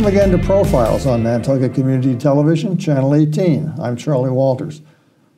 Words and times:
Welcome 0.00 0.16
again 0.16 0.30
to 0.30 0.38
Profiles 0.38 1.04
on 1.04 1.24
Nantucket 1.24 1.74
Community 1.74 2.16
Television, 2.16 2.78
Channel 2.78 3.14
18. 3.14 3.74
I'm 3.78 3.98
Charley 3.98 4.30
Walters. 4.30 4.80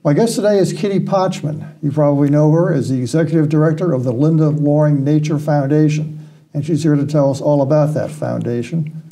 My 0.05 0.13
guest 0.13 0.37
today 0.37 0.57
is 0.57 0.73
Kitty 0.73 1.01
Pochman. 1.01 1.75
You 1.83 1.91
probably 1.91 2.31
know 2.31 2.49
her 2.53 2.73
as 2.73 2.89
the 2.89 2.97
Executive 2.97 3.49
Director 3.49 3.93
of 3.93 4.05
the 4.05 4.13
Linda 4.13 4.51
Loring 4.51 5.03
Nature 5.03 5.41
Foundation, 5.41 6.29
and 6.55 6.65
she's 6.65 6.85
here 6.85 6.95
to 6.95 7.05
tell 7.05 7.33
us 7.33 7.41
all 7.41 7.61
about 7.61 7.93
that 7.95 8.13
foundation. 8.13 9.03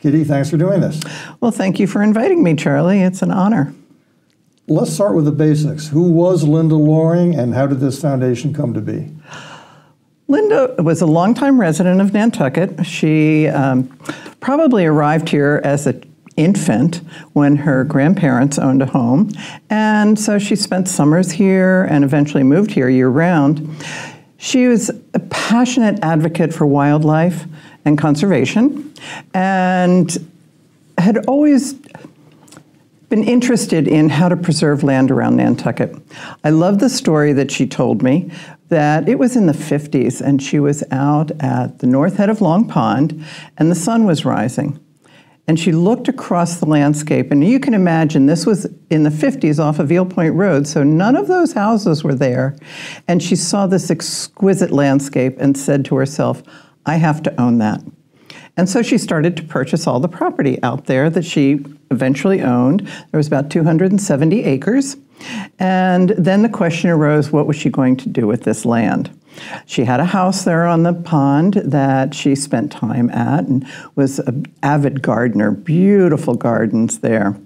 Kitty, 0.00 0.22
thanks 0.22 0.50
for 0.50 0.58
doing 0.58 0.82
this. 0.82 1.00
Well, 1.40 1.50
thank 1.50 1.80
you 1.80 1.86
for 1.86 2.02
inviting 2.02 2.42
me, 2.42 2.54
Charley. 2.54 3.00
It's 3.00 3.22
an 3.22 3.30
honor. 3.30 3.72
Let's 4.68 4.92
start 4.92 5.14
with 5.14 5.24
the 5.24 5.32
basics. 5.32 5.88
Who 5.88 6.10
was 6.10 6.44
Linda 6.44 6.76
Loring, 6.76 7.34
and 7.34 7.54
how 7.54 7.66
did 7.66 7.80
this 7.80 8.02
foundation 8.02 8.52
come 8.52 8.74
to 8.74 8.82
be? 8.82 9.10
Linda 10.28 10.74
was 10.78 11.02
a 11.02 11.06
longtime 11.06 11.60
resident 11.60 12.00
of 12.00 12.12
Nantucket. 12.12 12.86
She 12.86 13.46
um, 13.48 13.84
probably 14.40 14.86
arrived 14.86 15.28
here 15.28 15.60
as 15.64 15.86
an 15.86 16.02
infant 16.36 17.02
when 17.34 17.56
her 17.56 17.84
grandparents 17.84 18.58
owned 18.58 18.82
a 18.82 18.86
home, 18.86 19.30
and 19.70 20.18
so 20.18 20.38
she 20.38 20.56
spent 20.56 20.88
summers 20.88 21.30
here 21.30 21.84
and 21.84 22.04
eventually 22.04 22.42
moved 22.42 22.70
here 22.70 22.88
year 22.88 23.08
round. 23.08 23.68
She 24.38 24.66
was 24.66 24.90
a 25.12 25.20
passionate 25.30 26.00
advocate 26.02 26.52
for 26.52 26.66
wildlife 26.66 27.44
and 27.84 27.98
conservation, 27.98 28.92
and 29.34 30.16
had 30.98 31.18
always 31.26 31.74
been 33.14 33.22
interested 33.22 33.86
in 33.86 34.08
how 34.08 34.28
to 34.28 34.36
preserve 34.36 34.82
land 34.82 35.08
around 35.08 35.36
Nantucket. 35.36 35.94
I 36.42 36.50
love 36.50 36.80
the 36.80 36.88
story 36.88 37.32
that 37.34 37.48
she 37.48 37.64
told 37.64 38.02
me 38.02 38.28
that 38.70 39.08
it 39.08 39.20
was 39.20 39.36
in 39.36 39.46
the 39.46 39.52
50s 39.52 40.20
and 40.20 40.42
she 40.42 40.58
was 40.58 40.82
out 40.90 41.30
at 41.40 41.78
the 41.78 41.86
north 41.86 42.16
head 42.16 42.28
of 42.28 42.40
Long 42.40 42.66
Pond 42.66 43.24
and 43.56 43.70
the 43.70 43.76
sun 43.76 44.04
was 44.04 44.24
rising. 44.24 44.80
And 45.46 45.60
she 45.60 45.70
looked 45.70 46.08
across 46.08 46.58
the 46.58 46.66
landscape, 46.66 47.30
and 47.30 47.44
you 47.44 47.60
can 47.60 47.74
imagine 47.74 48.26
this 48.26 48.46
was 48.46 48.66
in 48.90 49.04
the 49.04 49.10
50s 49.10 49.62
off 49.62 49.78
of 49.78 49.92
Eel 49.92 50.06
Point 50.06 50.34
Road, 50.34 50.66
so 50.66 50.82
none 50.82 51.14
of 51.14 51.28
those 51.28 51.52
houses 51.52 52.02
were 52.02 52.14
there. 52.16 52.56
And 53.06 53.22
she 53.22 53.36
saw 53.36 53.68
this 53.68 53.92
exquisite 53.92 54.72
landscape 54.72 55.36
and 55.38 55.56
said 55.56 55.84
to 55.84 55.96
herself, 55.96 56.42
I 56.84 56.96
have 56.96 57.22
to 57.24 57.40
own 57.40 57.58
that. 57.58 57.80
And 58.56 58.68
so 58.68 58.82
she 58.82 58.98
started 58.98 59.36
to 59.36 59.42
purchase 59.42 59.86
all 59.86 60.00
the 60.00 60.08
property 60.08 60.62
out 60.62 60.86
there 60.86 61.10
that 61.10 61.24
she 61.24 61.64
eventually 61.90 62.40
owned. 62.40 62.86
There 63.10 63.18
was 63.18 63.26
about 63.26 63.50
270 63.50 64.44
acres. 64.44 64.96
And 65.58 66.10
then 66.10 66.42
the 66.42 66.48
question 66.48 66.90
arose 66.90 67.30
what 67.30 67.46
was 67.46 67.56
she 67.56 67.70
going 67.70 67.96
to 67.98 68.08
do 68.08 68.26
with 68.26 68.42
this 68.42 68.64
land? 68.64 69.10
She 69.66 69.84
had 69.84 69.98
a 69.98 70.04
house 70.04 70.44
there 70.44 70.66
on 70.66 70.84
the 70.84 70.92
pond 70.92 71.54
that 71.54 72.14
she 72.14 72.36
spent 72.36 72.70
time 72.70 73.10
at 73.10 73.44
and 73.46 73.66
was 73.96 74.20
an 74.20 74.46
avid 74.62 75.02
gardener, 75.02 75.50
beautiful 75.50 76.34
gardens 76.34 77.00
there. 77.00 77.36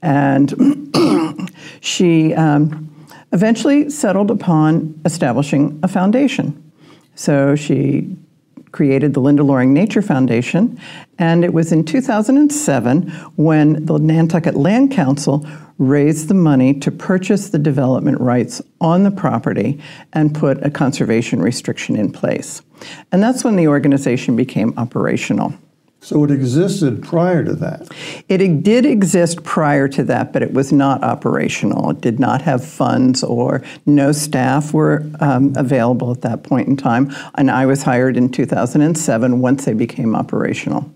And 0.00 0.90
she 1.80 2.34
um, 2.34 2.90
eventually 3.32 3.90
settled 3.90 4.30
upon 4.30 4.98
establishing 5.04 5.78
a 5.82 5.88
foundation. 5.88 6.72
So 7.14 7.54
she 7.54 8.16
created 8.74 9.14
the 9.14 9.20
Linda 9.20 9.44
Loring 9.44 9.72
Nature 9.72 10.02
Foundation, 10.02 10.80
and 11.16 11.44
it 11.44 11.54
was 11.54 11.70
in 11.70 11.84
2007 11.84 13.08
when 13.36 13.86
the 13.86 13.98
Nantucket 13.98 14.56
Land 14.56 14.90
Council 14.90 15.46
raised 15.78 16.26
the 16.26 16.34
money 16.34 16.74
to 16.80 16.90
purchase 16.90 17.50
the 17.50 17.58
development 17.58 18.20
rights 18.20 18.60
on 18.80 19.04
the 19.04 19.12
property 19.12 19.80
and 20.12 20.34
put 20.34 20.60
a 20.66 20.70
conservation 20.70 21.40
restriction 21.40 21.94
in 21.94 22.10
place. 22.10 22.62
And 23.12 23.22
that's 23.22 23.44
when 23.44 23.54
the 23.54 23.68
organization 23.68 24.34
became 24.34 24.74
operational. 24.76 25.54
So 26.04 26.22
it 26.22 26.30
existed 26.30 27.02
prior 27.02 27.42
to 27.44 27.54
that? 27.54 27.88
It 28.28 28.62
did 28.62 28.84
exist 28.84 29.42
prior 29.42 29.88
to 29.88 30.04
that, 30.04 30.34
but 30.34 30.42
it 30.42 30.52
was 30.52 30.70
not 30.70 31.02
operational. 31.02 31.88
It 31.92 32.02
did 32.02 32.20
not 32.20 32.42
have 32.42 32.62
funds 32.62 33.24
or 33.24 33.62
no 33.86 34.12
staff 34.12 34.74
were 34.74 35.02
um, 35.20 35.54
available 35.56 36.12
at 36.12 36.20
that 36.20 36.42
point 36.42 36.68
in 36.68 36.76
time. 36.76 37.10
And 37.36 37.50
I 37.50 37.64
was 37.64 37.82
hired 37.82 38.18
in 38.18 38.30
2007 38.30 39.40
once 39.40 39.64
they 39.64 39.72
became 39.72 40.14
operational. 40.14 40.92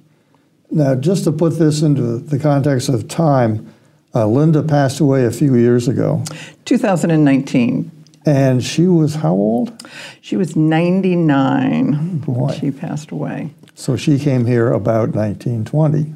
Now, 0.71 0.95
just 0.95 1.25
to 1.25 1.33
put 1.33 1.59
this 1.59 1.81
into 1.81 2.19
the 2.19 2.39
context 2.39 2.91
of 2.91 3.09
time, 3.09 3.73
uh, 4.15 4.27
Linda 4.27 4.63
passed 4.63 5.01
away 5.01 5.25
a 5.25 5.31
few 5.31 5.55
years 5.55 5.89
ago. 5.89 6.23
2019. 6.67 7.91
And 8.27 8.63
she 8.63 8.87
was 8.87 9.15
how 9.15 9.33
old? 9.33 9.89
She 10.21 10.37
was 10.37 10.55
99. 10.55 12.19
Boy. 12.19 12.59
She 12.61 12.71
passed 12.71 13.11
away. 13.11 13.55
So 13.79 13.97
she 13.97 14.19
came 14.19 14.45
here 14.45 14.73
about 14.73 15.11
1920. 15.11 16.13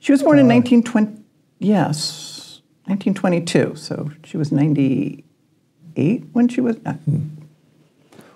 She 0.00 0.10
was 0.10 0.24
born 0.24 0.36
uh, 0.36 0.40
in 0.40 0.48
1920, 0.48 1.22
yes, 1.60 2.60
1922. 2.86 3.76
So 3.76 4.10
she 4.24 4.36
was 4.36 4.50
98 4.50 6.24
when 6.32 6.48
she 6.48 6.60
was. 6.60 6.76
Uh, 6.84 6.94
hmm. 6.94 7.20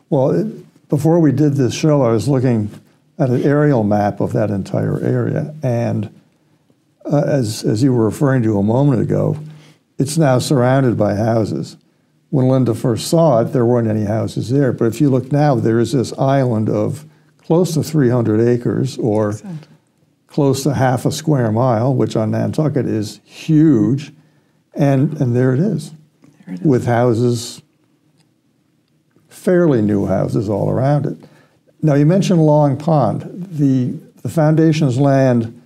Well, 0.08 0.30
it, 0.30 0.88
before 0.88 1.18
we 1.18 1.32
did 1.32 1.54
this 1.54 1.74
show, 1.74 2.02
I 2.02 2.12
was 2.12 2.28
looking 2.28 2.70
at 3.18 3.30
an 3.30 3.42
aerial 3.42 3.82
map 3.82 4.20
of 4.20 4.32
that 4.34 4.48
entire 4.48 5.00
area. 5.00 5.56
And 5.60 6.20
uh, 7.04 7.24
as, 7.26 7.64
as 7.64 7.82
you 7.82 7.92
were 7.92 8.04
referring 8.04 8.44
to 8.44 8.58
a 8.58 8.62
moment 8.62 9.02
ago, 9.02 9.40
it's 9.98 10.16
now 10.16 10.38
surrounded 10.38 10.96
by 10.96 11.16
houses. 11.16 11.76
When 12.30 12.46
Linda 12.46 12.76
first 12.76 13.08
saw 13.08 13.40
it, 13.40 13.46
there 13.46 13.66
weren't 13.66 13.88
any 13.88 14.04
houses 14.04 14.50
there. 14.50 14.72
But 14.72 14.84
if 14.84 15.00
you 15.00 15.10
look 15.10 15.32
now, 15.32 15.56
there 15.56 15.80
is 15.80 15.90
this 15.90 16.12
island 16.16 16.68
of 16.68 17.07
close 17.48 17.72
to 17.72 17.82
300 17.82 18.42
acres 18.46 18.98
or 18.98 19.30
Excellent. 19.30 19.66
close 20.26 20.62
to 20.64 20.74
half 20.74 21.06
a 21.06 21.10
square 21.10 21.50
mile, 21.50 21.94
which 21.94 22.14
on 22.14 22.30
Nantucket 22.30 22.84
is 22.84 23.22
huge. 23.24 24.12
And, 24.74 25.18
and 25.18 25.34
there 25.34 25.54
it 25.54 25.60
is, 25.60 25.92
there 26.44 26.54
it 26.54 26.60
is. 26.60 26.66
with 26.66 26.84
houses, 26.84 27.62
fairly 29.30 29.80
new 29.80 30.04
houses 30.04 30.50
all 30.50 30.68
around 30.68 31.06
it. 31.06 31.16
Now, 31.80 31.94
you 31.94 32.04
mentioned 32.04 32.44
Long 32.44 32.76
Pond. 32.76 33.46
The, 33.50 33.98
the 34.20 34.28
foundation's 34.28 34.98
land 34.98 35.58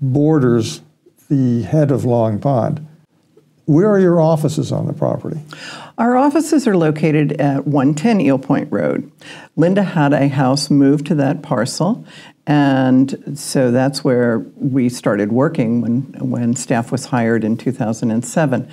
borders 0.00 0.80
the 1.28 1.60
head 1.60 1.90
of 1.90 2.06
Long 2.06 2.38
Pond. 2.38 2.86
Where 3.68 3.90
are 3.90 3.98
your 3.98 4.18
offices 4.18 4.72
on 4.72 4.86
the 4.86 4.94
property? 4.94 5.38
Our 5.98 6.16
offices 6.16 6.66
are 6.66 6.74
located 6.74 7.32
at 7.32 7.66
110 7.66 8.22
Eel 8.22 8.38
Point 8.38 8.72
Road. 8.72 9.12
Linda 9.56 9.82
had 9.82 10.14
a 10.14 10.28
house 10.28 10.70
moved 10.70 11.04
to 11.08 11.14
that 11.16 11.42
parcel, 11.42 12.02
and 12.46 13.38
so 13.38 13.70
that's 13.70 14.02
where 14.02 14.38
we 14.56 14.88
started 14.88 15.32
working 15.32 15.82
when, 15.82 16.00
when 16.30 16.56
staff 16.56 16.90
was 16.90 17.04
hired 17.04 17.44
in 17.44 17.58
2007. 17.58 18.70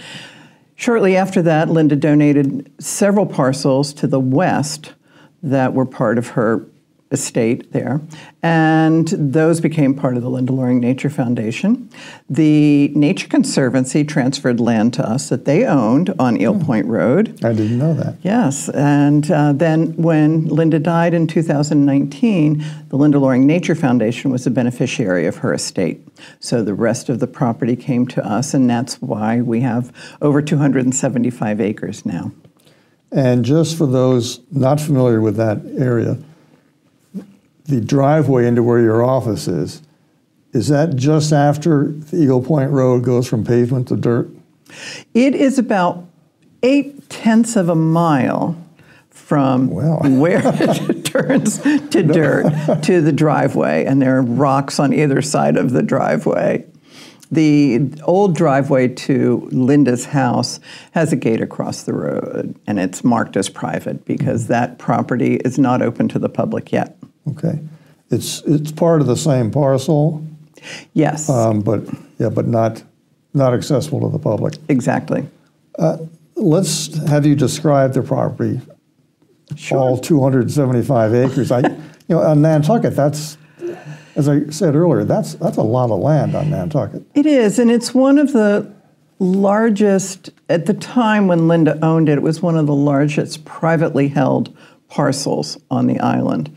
Shortly 0.75 1.17
after 1.17 1.41
that, 1.41 1.67
Linda 1.67 1.97
donated 1.97 2.71
several 2.79 3.25
parcels 3.25 3.91
to 3.95 4.07
the 4.07 4.21
west 4.21 4.93
that 5.43 5.73
were 5.73 5.85
part 5.85 6.17
of 6.17 6.29
her 6.29 6.65
estate 7.11 7.71
there, 7.71 8.01
and 8.41 9.07
those 9.07 9.61
became 9.61 9.93
part 9.93 10.17
of 10.17 10.23
the 10.23 10.29
Linda 10.29 10.51
Loring 10.51 10.79
Nature 10.79 11.09
Foundation. 11.09 11.89
The 12.29 12.89
Nature 12.89 13.27
Conservancy 13.27 14.03
transferred 14.03 14.59
land 14.59 14.93
to 14.95 15.07
us 15.07 15.29
that 15.29 15.45
they 15.45 15.65
owned 15.65 16.13
on 16.17 16.39
Eel 16.39 16.53
hmm. 16.53 16.65
Point 16.65 16.87
Road. 16.87 17.43
I 17.43 17.53
didn't 17.53 17.77
know 17.77 17.93
that. 17.93 18.17
Yes, 18.23 18.69
and 18.69 19.29
uh, 19.29 19.53
then 19.53 19.95
when 19.97 20.47
Linda 20.47 20.79
died 20.79 21.13
in 21.13 21.27
2019, 21.27 22.65
the 22.89 22.95
Linda 22.95 23.19
Loring 23.19 23.45
Nature 23.45 23.75
Foundation 23.75 24.31
was 24.31 24.47
a 24.47 24.51
beneficiary 24.51 25.25
of 25.27 25.37
her 25.37 25.53
estate. 25.53 26.05
So 26.39 26.63
the 26.63 26.73
rest 26.73 27.09
of 27.09 27.19
the 27.19 27.27
property 27.27 27.75
came 27.75 28.07
to 28.07 28.25
us, 28.25 28.53
and 28.53 28.69
that's 28.69 29.01
why 29.01 29.41
we 29.41 29.61
have 29.61 29.91
over 30.21 30.41
275 30.41 31.61
acres 31.61 32.05
now. 32.05 32.31
And 33.11 33.45
just 33.45 33.77
for 33.77 33.85
those 33.85 34.41
not 34.51 34.81
familiar 34.81 35.21
with 35.21 35.37
that 35.37 35.61
area, 35.77 36.17
the 37.65 37.81
driveway 37.81 38.47
into 38.47 38.63
where 38.63 38.79
your 38.79 39.03
office 39.03 39.47
is, 39.47 39.81
is 40.53 40.69
that 40.69 40.95
just 40.95 41.33
after 41.33 41.91
the 41.91 42.23
Eel 42.23 42.41
Point 42.41 42.71
Road 42.71 43.03
goes 43.03 43.27
from 43.27 43.43
pavement 43.43 43.89
to 43.89 43.95
dirt? 43.95 44.29
It 45.13 45.35
is 45.35 45.59
about 45.59 46.05
eight 46.63 47.09
tenths 47.09 47.55
of 47.55 47.69
a 47.69 47.75
mile 47.75 48.55
from 49.09 49.69
well. 49.69 49.99
where 50.03 50.41
it 50.45 51.05
turns 51.05 51.59
to 51.59 52.03
dirt 52.03 52.83
to 52.83 53.01
the 53.01 53.11
driveway, 53.11 53.85
and 53.85 54.01
there 54.01 54.17
are 54.17 54.21
rocks 54.21 54.79
on 54.79 54.93
either 54.93 55.21
side 55.21 55.57
of 55.57 55.71
the 55.71 55.83
driveway. 55.83 56.65
The 57.31 57.89
old 58.03 58.35
driveway 58.35 58.89
to 58.89 59.49
Linda's 59.51 60.05
house 60.05 60.59
has 60.91 61.11
a 61.11 61.15
gate 61.15 61.41
across 61.41 61.83
the 61.83 61.93
road, 61.93 62.55
and 62.67 62.79
it's 62.79 63.03
marked 63.03 63.35
as 63.35 63.49
private 63.49 64.05
because 64.05 64.43
mm-hmm. 64.43 64.53
that 64.53 64.77
property 64.77 65.35
is 65.37 65.57
not 65.57 65.81
open 65.81 66.07
to 66.09 66.19
the 66.19 66.29
public 66.29 66.71
yet. 66.71 66.97
Okay. 67.29 67.59
It's, 68.11 68.41
it's 68.43 68.71
part 68.71 69.01
of 69.01 69.07
the 69.07 69.17
same 69.17 69.51
parcel, 69.51 70.25
Yes, 70.93 71.29
um, 71.29 71.61
but, 71.61 71.81
yeah, 72.17 72.29
but 72.29 72.47
not, 72.47 72.81
not 73.33 73.53
accessible 73.53 73.99
to 74.01 74.09
the 74.09 74.17
public. 74.19 74.55
exactly. 74.67 75.27
Uh, 75.77 75.97
let's 76.35 76.95
have 77.07 77.25
you 77.25 77.35
describe 77.35 77.93
the 77.93 78.01
property, 78.01 78.61
Sure. 79.55 79.77
all 79.77 79.97
275 79.97 81.13
acres. 81.13 81.51
I, 81.51 81.59
you 81.59 81.75
know, 82.09 82.19
on 82.21 82.41
Nantucket, 82.41 82.95
that's, 82.95 83.37
as 84.15 84.27
I 84.27 84.47
said 84.49 84.75
earlier, 84.75 85.03
that's 85.03 85.33
that's 85.35 85.57
a 85.57 85.61
lot 85.61 85.91
of 85.91 85.99
land 85.99 86.33
on 86.35 86.49
Nantucket. 86.49 87.03
It 87.13 87.25
is, 87.25 87.59
and 87.59 87.69
it's 87.69 87.93
one 87.93 88.17
of 88.17 88.31
the 88.33 88.71
largest, 89.19 90.29
at 90.49 90.65
the 90.65 90.73
time 90.73 91.27
when 91.27 91.47
Linda 91.47 91.77
owned 91.83 92.09
it, 92.09 92.17
it 92.17 92.21
was 92.21 92.41
one 92.41 92.57
of 92.57 92.65
the 92.67 92.73
largest 92.75 93.45
privately 93.45 94.07
held 94.07 94.55
parcels 94.87 95.57
on 95.69 95.87
the 95.87 95.99
island. 95.99 96.55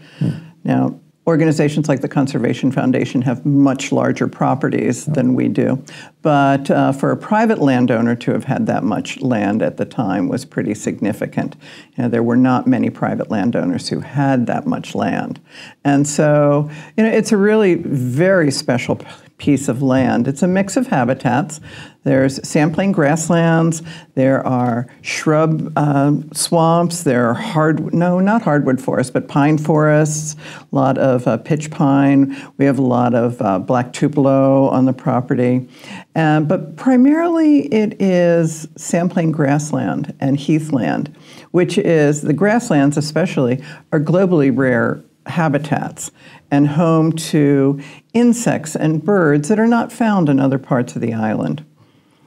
Now, 0.69 1.01
organizations 1.27 1.89
like 1.89 2.03
the 2.03 2.09
Conservation 2.09 2.71
Foundation 2.71 3.23
have 3.23 3.45
much 3.45 3.91
larger 3.91 4.29
properties 4.29 5.07
than 5.07 5.35
we 5.35 5.49
do, 5.49 5.83
but 6.23 6.71
uh, 6.71 6.93
for 6.93 7.11
a 7.11 7.17
private 7.17 7.59
landowner 7.59 8.15
to 8.17 8.33
have 8.33 8.45
had 8.45 8.67
that 8.67 8.85
much 8.85 9.21
land 9.21 9.63
at 9.63 9.79
the 9.79 9.87
time 9.87 10.29
was 10.29 10.45
pretty 10.45 10.75
significant. 10.75 11.57
You 11.97 12.05
know, 12.05 12.09
there 12.09 12.23
were 12.23 12.37
not 12.37 12.67
many 12.67 12.91
private 12.91 13.31
landowners 13.31 13.89
who 13.89 14.01
had 14.01 14.47
that 14.47 14.67
much 14.67 14.95
land. 14.95 15.41
And 15.85 16.07
so, 16.07 16.71
you 16.97 17.05
know, 17.05 17.11
it's 17.11 17.33
a 17.33 17.37
really 17.37 17.75
very 17.75 18.51
special 18.51 18.99
piece 19.39 19.69
of 19.69 19.81
land. 19.83 20.29
It's 20.29 20.43
a 20.43 20.49
mix 20.49 20.77
of 20.77 20.89
habitats. 20.89 21.61
There's 22.03 22.39
sandplain 22.41 22.93
grasslands. 22.93 23.83
There 24.15 24.45
are 24.47 24.87
shrub 25.03 25.73
uh, 25.77 26.13
swamps. 26.33 27.05
There 27.05 27.29
are 27.29 27.35
hard 27.35 27.95
no, 27.95 28.19
not 28.19 28.43
hardwood 28.43 28.81
forests, 28.81 29.11
but 29.11 29.29
pine 29.29 29.59
forests. 29.59 30.37
A 30.61 30.75
lot 30.75 30.99
of 30.99 31.27
uh, 31.27 31.37
pitch 31.39 31.71
pine. 31.71 32.37
We 32.57 32.65
have 32.65 32.79
a 32.79 32.83
lot 32.83 33.15
of 33.15 33.41
uh, 33.43 33.59
black 33.59 33.93
tupelo 33.93 34.69
on 34.69 34.87
the 34.87 34.93
property, 34.93 35.69
but 36.15 36.77
primarily 36.77 37.73
it 37.73 38.01
is 38.01 38.67
sandplain 38.77 39.33
grassland 39.33 40.15
and 40.19 40.39
heathland, 40.39 41.15
which 41.51 41.79
is 41.79 42.23
the 42.23 42.33
grasslands 42.33 42.97
especially 42.97 43.63
are 43.93 44.01
globally 44.01 44.57
rare 44.57 45.03
habitats 45.31 46.11
and 46.51 46.69
home 46.69 47.13
to 47.13 47.81
insects 48.15 48.75
and 48.75 49.05
birds 49.05 49.49
that 49.49 49.59
are 49.59 49.67
not 49.67 49.93
found 49.93 50.29
in 50.29 50.41
other 50.41 50.59
parts 50.59 50.95
of 50.95 51.03
the 51.03 51.15
island. 51.15 51.65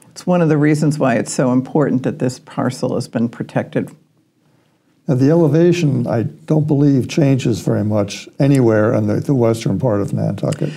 It's 0.10 0.28
one 0.28 0.42
of 0.42 0.50
the 0.50 0.58
reasons 0.58 1.00
why 1.00 1.16
it's 1.16 1.34
so 1.34 1.52
important 1.52 2.04
that 2.04 2.20
this 2.20 2.40
parcel 2.40 2.96
has 2.96 3.08
been 3.08 3.30
protected. 3.30 3.96
Now, 5.08 5.16
the 5.16 5.32
elevation, 5.32 6.06
I 6.06 6.24
don't 6.24 6.68
believe, 6.68 7.10
changes 7.10 7.62
very 7.62 7.84
much 7.84 8.30
anywhere 8.40 8.94
in 8.94 9.08
the, 9.08 9.16
the 9.16 9.34
western 9.34 9.80
part 9.80 10.00
of 10.02 10.14
Nantucket. 10.14 10.72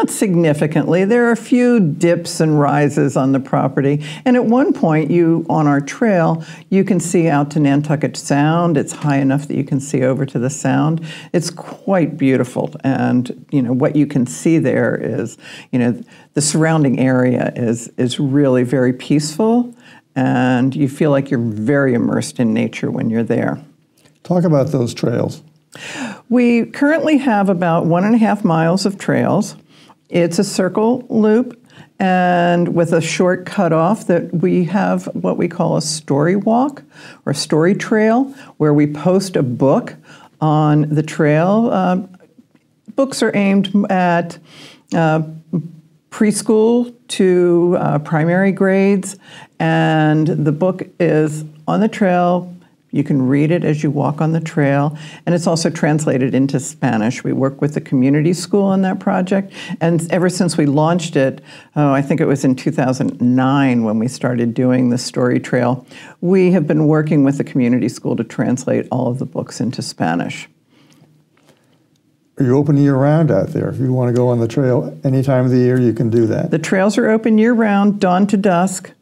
Not 0.00 0.08
significantly. 0.08 1.04
There 1.04 1.26
are 1.28 1.32
a 1.32 1.36
few 1.36 1.78
dips 1.78 2.40
and 2.40 2.58
rises 2.58 3.18
on 3.18 3.32
the 3.32 3.38
property. 3.38 4.02
And 4.24 4.34
at 4.34 4.46
one 4.46 4.72
point, 4.72 5.10
you 5.10 5.44
on 5.50 5.66
our 5.66 5.82
trail, 5.82 6.42
you 6.70 6.84
can 6.84 6.98
see 7.00 7.28
out 7.28 7.50
to 7.50 7.60
Nantucket 7.60 8.16
Sound. 8.16 8.78
It's 8.78 8.94
high 8.94 9.18
enough 9.18 9.46
that 9.48 9.58
you 9.58 9.62
can 9.62 9.78
see 9.78 10.02
over 10.02 10.24
to 10.24 10.38
the 10.38 10.48
sound. 10.48 11.06
It's 11.34 11.50
quite 11.50 12.16
beautiful. 12.16 12.74
And 12.82 13.44
you 13.50 13.60
know 13.60 13.74
what 13.74 13.94
you 13.94 14.06
can 14.06 14.24
see 14.24 14.56
there 14.56 14.96
is, 14.96 15.36
you 15.70 15.78
know, 15.78 16.02
the 16.32 16.40
surrounding 16.40 16.98
area 16.98 17.52
is 17.54 17.88
is 17.98 18.18
really 18.18 18.62
very 18.62 18.94
peaceful, 18.94 19.74
and 20.16 20.74
you 20.74 20.88
feel 20.88 21.10
like 21.10 21.30
you're 21.30 21.40
very 21.40 21.92
immersed 21.92 22.40
in 22.40 22.54
nature 22.54 22.90
when 22.90 23.10
you're 23.10 23.22
there. 23.22 23.62
Talk 24.22 24.44
about 24.44 24.68
those 24.68 24.94
trails. 24.94 25.42
We 26.30 26.64
currently 26.64 27.18
have 27.18 27.50
about 27.50 27.84
one 27.84 28.04
and 28.04 28.14
a 28.14 28.18
half 28.18 28.44
miles 28.44 28.86
of 28.86 28.96
trails. 28.96 29.56
It's 30.10 30.40
a 30.40 30.44
circle 30.44 31.06
loop 31.08 31.56
and 32.00 32.74
with 32.74 32.92
a 32.92 33.00
short 33.00 33.46
cutoff 33.46 34.08
that 34.08 34.34
we 34.34 34.64
have 34.64 35.04
what 35.14 35.36
we 35.36 35.46
call 35.46 35.76
a 35.76 35.82
story 35.82 36.34
walk 36.34 36.82
or 37.26 37.32
story 37.32 37.76
trail 37.76 38.24
where 38.56 38.74
we 38.74 38.88
post 38.88 39.36
a 39.36 39.42
book 39.42 39.94
on 40.40 40.88
the 40.88 41.02
trail. 41.02 41.70
Uh, 41.70 42.02
books 42.96 43.22
are 43.22 43.30
aimed 43.36 43.70
at 43.88 44.36
uh, 44.94 45.22
preschool 46.10 46.92
to 47.06 47.76
uh, 47.78 47.98
primary 48.00 48.50
grades, 48.50 49.16
and 49.60 50.26
the 50.26 50.52
book 50.52 50.82
is 50.98 51.44
on 51.68 51.80
the 51.80 51.88
trail. 51.88 52.52
You 52.92 53.04
can 53.04 53.22
read 53.22 53.50
it 53.50 53.64
as 53.64 53.82
you 53.82 53.90
walk 53.90 54.20
on 54.20 54.32
the 54.32 54.40
trail, 54.40 54.98
and 55.24 55.34
it's 55.34 55.46
also 55.46 55.70
translated 55.70 56.34
into 56.34 56.58
Spanish. 56.58 57.22
We 57.22 57.32
work 57.32 57.60
with 57.60 57.74
the 57.74 57.80
community 57.80 58.32
school 58.32 58.64
on 58.64 58.82
that 58.82 58.98
project, 58.98 59.52
and 59.80 60.10
ever 60.10 60.28
since 60.28 60.56
we 60.56 60.66
launched 60.66 61.14
it, 61.14 61.40
oh, 61.76 61.92
I 61.92 62.02
think 62.02 62.20
it 62.20 62.26
was 62.26 62.44
in 62.44 62.56
2009 62.56 63.84
when 63.84 63.98
we 63.98 64.08
started 64.08 64.54
doing 64.54 64.90
the 64.90 64.98
story 64.98 65.38
trail, 65.38 65.86
we 66.20 66.50
have 66.50 66.66
been 66.66 66.86
working 66.86 67.24
with 67.24 67.38
the 67.38 67.44
community 67.44 67.88
school 67.88 68.16
to 68.16 68.24
translate 68.24 68.88
all 68.90 69.08
of 69.08 69.18
the 69.18 69.26
books 69.26 69.60
into 69.60 69.82
Spanish. 69.82 70.48
Are 72.40 72.44
you 72.44 72.56
open 72.56 72.78
year 72.78 72.96
round 72.96 73.30
out 73.30 73.48
there? 73.48 73.68
If 73.68 73.78
you 73.78 73.92
want 73.92 74.08
to 74.08 74.14
go 74.14 74.28
on 74.28 74.40
the 74.40 74.48
trail 74.48 74.98
any 75.04 75.22
time 75.22 75.44
of 75.44 75.50
the 75.50 75.58
year, 75.58 75.78
you 75.78 75.92
can 75.92 76.08
do 76.08 76.26
that. 76.28 76.50
The 76.50 76.58
trails 76.58 76.96
are 76.96 77.10
open 77.10 77.36
year 77.36 77.52
round, 77.52 78.00
dawn 78.00 78.26
to 78.28 78.38
dusk. 78.38 78.92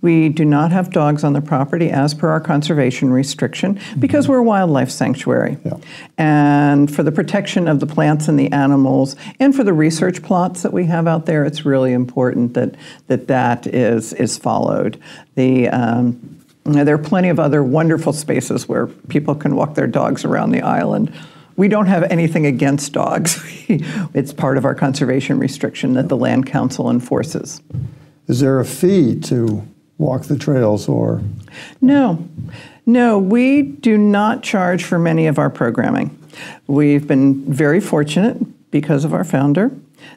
We 0.00 0.28
do 0.28 0.44
not 0.44 0.70
have 0.70 0.90
dogs 0.90 1.24
on 1.24 1.32
the 1.32 1.40
property 1.40 1.90
as 1.90 2.14
per 2.14 2.28
our 2.28 2.40
conservation 2.40 3.12
restriction 3.12 3.80
because 3.98 4.28
we're 4.28 4.38
a 4.38 4.42
wildlife 4.42 4.90
sanctuary. 4.90 5.58
Yeah. 5.64 5.78
And 6.16 6.94
for 6.94 7.02
the 7.02 7.10
protection 7.10 7.66
of 7.66 7.80
the 7.80 7.86
plants 7.86 8.28
and 8.28 8.38
the 8.38 8.52
animals 8.52 9.16
and 9.40 9.54
for 9.54 9.64
the 9.64 9.72
research 9.72 10.22
plots 10.22 10.62
that 10.62 10.72
we 10.72 10.84
have 10.84 11.08
out 11.08 11.26
there, 11.26 11.44
it's 11.44 11.64
really 11.64 11.92
important 11.92 12.54
that 12.54 12.76
that, 13.08 13.26
that 13.26 13.66
is, 13.66 14.12
is 14.12 14.38
followed. 14.38 15.00
The, 15.34 15.68
um, 15.68 16.38
there 16.64 16.94
are 16.94 16.98
plenty 16.98 17.28
of 17.28 17.40
other 17.40 17.64
wonderful 17.64 18.12
spaces 18.12 18.68
where 18.68 18.86
people 18.86 19.34
can 19.34 19.56
walk 19.56 19.74
their 19.74 19.86
dogs 19.88 20.24
around 20.24 20.52
the 20.52 20.62
island. 20.62 21.12
We 21.56 21.66
don't 21.66 21.86
have 21.86 22.04
anything 22.04 22.46
against 22.46 22.92
dogs. 22.92 23.42
it's 24.14 24.32
part 24.32 24.58
of 24.58 24.64
our 24.64 24.76
conservation 24.76 25.40
restriction 25.40 25.94
that 25.94 26.08
the 26.08 26.16
Land 26.16 26.46
Council 26.46 26.88
enforces. 26.88 27.62
Is 28.28 28.38
there 28.38 28.60
a 28.60 28.64
fee 28.64 29.18
to 29.20 29.66
walk 29.98 30.24
the 30.24 30.38
trails 30.38 30.88
or? 30.88 31.20
No, 31.80 32.26
no, 32.86 33.18
we 33.18 33.62
do 33.62 33.98
not 33.98 34.42
charge 34.42 34.84
for 34.84 34.98
many 34.98 35.26
of 35.26 35.38
our 35.38 35.50
programming. 35.50 36.16
We've 36.66 37.06
been 37.06 37.44
very 37.52 37.80
fortunate 37.80 38.38
because 38.70 39.04
of 39.04 39.12
our 39.12 39.24
founder 39.24 39.72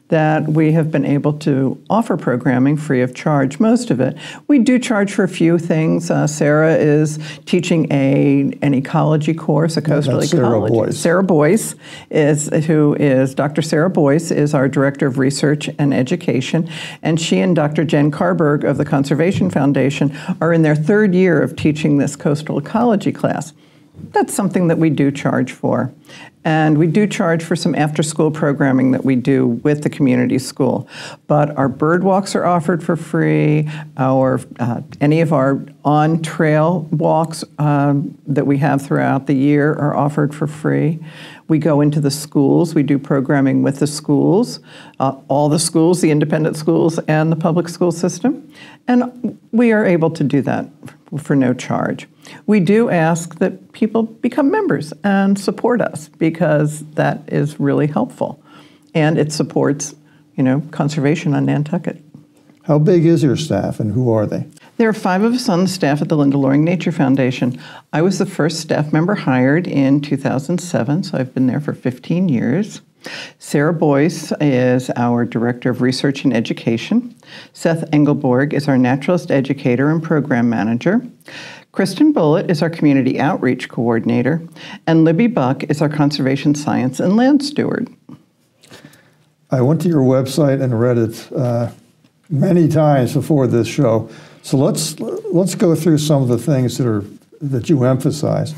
that 0.09 0.47
we 0.47 0.73
have 0.73 0.91
been 0.91 1.05
able 1.05 1.33
to 1.33 1.81
offer 1.89 2.17
programming 2.17 2.77
free 2.77 3.01
of 3.01 3.15
charge, 3.15 3.59
most 3.59 3.89
of 3.89 3.99
it. 3.99 4.17
We 4.47 4.59
do 4.59 4.77
charge 4.77 5.13
for 5.13 5.23
a 5.23 5.29
few 5.29 5.57
things. 5.57 6.11
Uh, 6.11 6.27
Sarah 6.27 6.75
is 6.75 7.17
teaching 7.45 7.91
a 7.91 8.51
an 8.61 8.73
ecology 8.73 9.33
course, 9.33 9.77
a 9.77 9.81
coastal 9.81 10.19
That's 10.19 10.31
Sarah 10.31 10.47
ecology. 10.47 10.73
Bois. 10.73 10.91
Sarah 10.91 11.23
Bois 11.23 11.73
is 12.09 12.49
who 12.65 12.95
is 12.99 13.33
Dr. 13.33 13.61
Sarah 13.61 13.89
Bois 13.89 14.31
is 14.31 14.53
our 14.53 14.67
director 14.67 15.07
of 15.07 15.17
research 15.17 15.69
and 15.79 15.93
education, 15.93 16.69
and 17.01 17.19
she 17.19 17.39
and 17.39 17.55
Dr. 17.55 17.85
Jen 17.85 18.11
Karberg 18.11 18.63
of 18.63 18.77
the 18.77 18.85
Conservation 18.85 19.49
Foundation 19.49 20.15
are 20.41 20.51
in 20.51 20.61
their 20.61 20.75
third 20.75 21.13
year 21.13 21.41
of 21.41 21.55
teaching 21.55 21.97
this 21.97 22.15
coastal 22.15 22.57
ecology 22.57 23.11
class. 23.11 23.53
That's 24.11 24.33
something 24.33 24.67
that 24.67 24.77
we 24.77 24.89
do 24.89 25.11
charge 25.11 25.51
for. 25.51 25.93
And 26.43 26.79
we 26.79 26.87
do 26.87 27.05
charge 27.05 27.43
for 27.43 27.55
some 27.55 27.75
after 27.75 28.01
school 28.01 28.31
programming 28.31 28.91
that 28.91 29.05
we 29.05 29.15
do 29.15 29.45
with 29.47 29.83
the 29.83 29.89
community 29.89 30.39
school. 30.39 30.87
But 31.27 31.55
our 31.55 31.69
bird 31.69 32.03
walks 32.03 32.35
are 32.35 32.45
offered 32.45 32.83
for 32.83 32.95
free. 32.95 33.69
Our, 33.95 34.39
uh, 34.59 34.81
any 34.99 35.21
of 35.21 35.33
our 35.33 35.63
on 35.85 36.21
trail 36.23 36.87
walks 36.91 37.43
um, 37.59 38.17
that 38.25 38.47
we 38.47 38.57
have 38.57 38.81
throughout 38.81 39.27
the 39.27 39.35
year 39.35 39.73
are 39.73 39.95
offered 39.95 40.33
for 40.33 40.47
free. 40.47 40.99
We 41.47 41.59
go 41.59 41.81
into 41.81 41.99
the 41.99 42.11
schools, 42.11 42.73
we 42.73 42.81
do 42.81 42.97
programming 42.97 43.61
with 43.61 43.79
the 43.79 43.87
schools, 43.87 44.61
uh, 44.99 45.17
all 45.27 45.49
the 45.49 45.59
schools, 45.59 46.01
the 46.01 46.09
independent 46.09 46.55
schools, 46.55 46.97
and 47.07 47.31
the 47.31 47.35
public 47.35 47.67
school 47.69 47.91
system. 47.91 48.51
And 48.87 49.37
we 49.51 49.73
are 49.73 49.85
able 49.85 50.09
to 50.11 50.23
do 50.23 50.41
that 50.43 50.69
for 51.17 51.35
no 51.35 51.53
charge. 51.53 52.07
We 52.45 52.59
do 52.59 52.89
ask 52.89 53.39
that 53.39 53.71
people 53.73 54.03
become 54.03 54.51
members 54.51 54.93
and 55.03 55.39
support 55.39 55.81
us 55.81 56.09
because 56.09 56.81
that 56.91 57.21
is 57.27 57.59
really 57.59 57.87
helpful. 57.87 58.41
And 58.93 59.17
it 59.17 59.31
supports, 59.31 59.95
you 60.35 60.43
know, 60.43 60.61
conservation 60.71 61.33
on 61.33 61.45
Nantucket. 61.45 62.03
How 62.63 62.77
big 62.79 63.05
is 63.05 63.23
your 63.23 63.37
staff 63.37 63.79
and 63.79 63.91
who 63.91 64.11
are 64.11 64.25
they? 64.25 64.45
There 64.77 64.89
are 64.89 64.93
five 64.93 65.23
of 65.23 65.33
us 65.33 65.49
on 65.49 65.61
the 65.61 65.67
staff 65.67 66.01
at 66.01 66.09
the 66.09 66.17
Linda 66.17 66.37
Loring 66.37 66.63
Nature 66.63 66.91
Foundation. 66.91 67.61
I 67.93 68.01
was 68.01 68.17
the 68.17 68.25
first 68.25 68.59
staff 68.59 68.91
member 68.91 69.13
hired 69.13 69.67
in 69.67 70.01
2007, 70.01 71.03
so 71.03 71.17
I've 71.17 71.33
been 71.33 71.47
there 71.47 71.59
for 71.59 71.73
15 71.73 72.29
years. 72.29 72.81
Sarah 73.39 73.73
Bois 73.73 74.31
is 74.39 74.91
our 74.95 75.25
Director 75.25 75.69
of 75.69 75.81
Research 75.81 76.23
and 76.23 76.33
Education. 76.35 77.15
Seth 77.53 77.83
Engelbourg 77.91 78.53
is 78.53 78.67
our 78.67 78.77
Naturalist 78.77 79.31
Educator 79.31 79.89
and 79.89 80.01
Program 80.01 80.49
Manager. 80.49 81.01
Kristen 81.71 82.11
Bullitt 82.11 82.51
is 82.51 82.61
our 82.61 82.69
Community 82.69 83.19
Outreach 83.19 83.69
Coordinator. 83.69 84.41
And 84.87 85.05
Libby 85.05 85.27
Buck 85.27 85.63
is 85.63 85.81
our 85.81 85.89
Conservation 85.89 86.53
Science 86.53 86.99
and 86.99 87.15
Land 87.15 87.43
Steward. 87.43 87.89
I 89.49 89.61
went 89.61 89.81
to 89.81 89.87
your 89.89 90.01
website 90.01 90.61
and 90.61 90.79
read 90.79 90.97
it 90.97 91.31
uh, 91.33 91.71
many 92.29 92.67
times 92.67 93.13
before 93.13 93.47
this 93.47 93.67
show. 93.67 94.09
So 94.43 94.57
let's 94.57 94.99
let's 94.99 95.55
go 95.55 95.75
through 95.75 95.99
some 95.99 96.21
of 96.21 96.27
the 96.27 96.37
things 96.37 96.77
that 96.77 96.87
are 96.87 97.05
that 97.41 97.69
you 97.69 97.83
emphasize. 97.83 98.53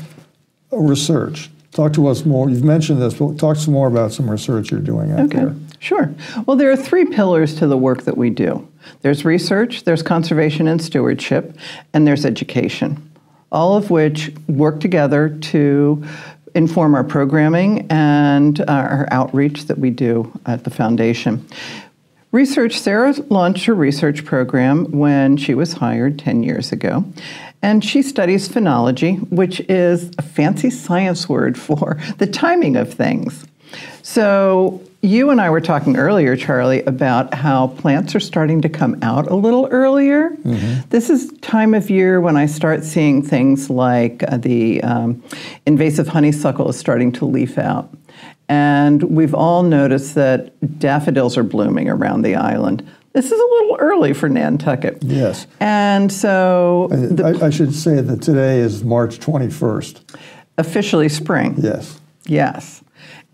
Research. 0.70 1.50
Talk 1.72 1.92
to 1.94 2.06
us 2.06 2.24
more. 2.24 2.48
You've 2.48 2.64
mentioned 2.64 3.02
this, 3.02 3.14
but 3.14 3.38
talk 3.38 3.56
some 3.56 3.74
more 3.74 3.88
about 3.88 4.12
some 4.12 4.30
research 4.30 4.70
you're 4.70 4.80
doing 4.80 5.10
out 5.12 5.20
Okay, 5.20 5.38
there. 5.38 5.54
sure. 5.80 6.14
Well, 6.46 6.56
there 6.56 6.70
are 6.70 6.76
three 6.76 7.04
pillars 7.04 7.54
to 7.56 7.66
the 7.66 7.76
work 7.76 8.02
that 8.04 8.16
we 8.16 8.30
do 8.30 8.66
there's 9.02 9.24
research, 9.24 9.84
there's 9.84 10.02
conservation 10.02 10.68
and 10.68 10.80
stewardship, 10.82 11.56
and 11.92 12.06
there's 12.06 12.24
education, 12.24 13.10
all 13.52 13.76
of 13.76 13.90
which 13.90 14.32
work 14.48 14.80
together 14.80 15.28
to 15.28 16.04
inform 16.54 16.94
our 16.94 17.04
programming 17.04 17.86
and 17.90 18.60
uh, 18.60 18.64
our 18.68 19.08
outreach 19.10 19.66
that 19.66 19.78
we 19.78 19.90
do 19.90 20.32
at 20.46 20.64
the 20.64 20.70
foundation. 20.70 21.46
Research, 22.34 22.78
Sarah 22.80 23.14
launched 23.30 23.66
her 23.66 23.74
research 23.74 24.24
program 24.24 24.90
when 24.90 25.36
she 25.36 25.54
was 25.54 25.74
hired 25.74 26.18
10 26.18 26.42
years 26.42 26.72
ago. 26.72 27.04
And 27.62 27.84
she 27.84 28.02
studies 28.02 28.48
phenology, 28.48 29.20
which 29.30 29.60
is 29.70 30.10
a 30.18 30.22
fancy 30.22 30.68
science 30.68 31.28
word 31.28 31.56
for 31.56 31.96
the 32.18 32.26
timing 32.26 32.76
of 32.76 32.92
things. 32.92 33.46
So, 34.02 34.82
you 35.04 35.30
and 35.30 35.40
I 35.40 35.50
were 35.50 35.60
talking 35.60 35.96
earlier, 35.96 36.34
Charley, 36.34 36.82
about 36.84 37.34
how 37.34 37.68
plants 37.68 38.14
are 38.14 38.20
starting 38.20 38.62
to 38.62 38.68
come 38.68 38.98
out 39.02 39.30
a 39.30 39.34
little 39.34 39.68
earlier. 39.70 40.30
Mm-hmm. 40.30 40.88
This 40.88 41.10
is 41.10 41.30
time 41.42 41.74
of 41.74 41.90
year 41.90 42.20
when 42.20 42.36
I 42.36 42.46
start 42.46 42.84
seeing 42.84 43.22
things 43.22 43.68
like 43.68 44.24
uh, 44.26 44.38
the 44.38 44.82
um, 44.82 45.22
invasive 45.66 46.08
honeysuckle 46.08 46.70
is 46.70 46.78
starting 46.78 47.12
to 47.12 47.26
leaf 47.26 47.58
out. 47.58 47.94
And 48.48 49.02
we've 49.02 49.34
all 49.34 49.62
noticed 49.62 50.14
that 50.14 50.78
daffodils 50.78 51.36
are 51.36 51.42
blooming 51.42 51.88
around 51.88 52.22
the 52.22 52.34
island. 52.34 52.86
This 53.12 53.26
is 53.26 53.32
a 53.32 53.34
little 53.36 53.76
early 53.80 54.12
for 54.12 54.28
Nantucket. 54.28 55.02
Yes. 55.02 55.46
And 55.60 56.10
so. 56.10 56.88
The, 56.90 57.38
I, 57.42 57.46
I 57.46 57.50
should 57.50 57.74
say 57.74 58.00
that 58.00 58.22
today 58.22 58.58
is 58.58 58.82
March 58.82 59.18
21st. 59.18 60.00
Officially 60.56 61.08
spring. 61.08 61.56
Yes. 61.58 62.00
Yes. 62.26 62.82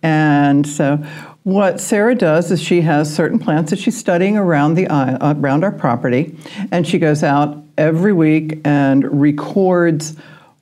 And 0.02 0.66
so 0.66 1.04
what 1.44 1.80
Sarah 1.80 2.14
does 2.14 2.50
is 2.50 2.60
she 2.60 2.82
has 2.82 3.14
certain 3.14 3.38
plants 3.38 3.70
that 3.70 3.78
she's 3.78 3.96
studying 3.96 4.36
around 4.36 4.74
the 4.74 4.86
uh, 4.86 5.34
around 5.34 5.64
our 5.64 5.72
property, 5.72 6.36
and 6.70 6.86
she 6.86 6.98
goes 6.98 7.22
out 7.22 7.62
every 7.78 8.12
week 8.12 8.60
and 8.64 9.20
records 9.20 10.16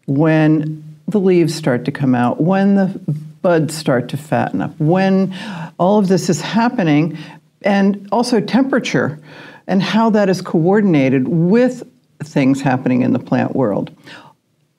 when 0.07 0.85
the 1.09 1.19
leaves 1.19 1.55
start 1.55 1.85
to 1.87 1.93
come 1.93 2.15
out, 2.15 2.41
when 2.41 2.77
the 2.77 3.01
buds 3.43 3.75
start 3.75 4.09
to 4.11 4.17
fatten 4.17 4.61
up, 4.61 4.79
when 4.79 5.35
all 5.79 5.99
of 5.99 6.09
this 6.09 6.29
is 6.29 6.41
happening, 6.41 7.19
and 7.63 8.09
also 8.13 8.41
temperature 8.41 9.19
and 9.67 9.83
how 9.83 10.11
that 10.11 10.29
is 10.29 10.41
coordinated 10.41 11.29
with 11.29 11.83
things 12.23 12.61
happening 12.61 13.03
in 13.03 13.13
the 13.13 13.19
plant 13.19 13.55
world. 13.55 13.95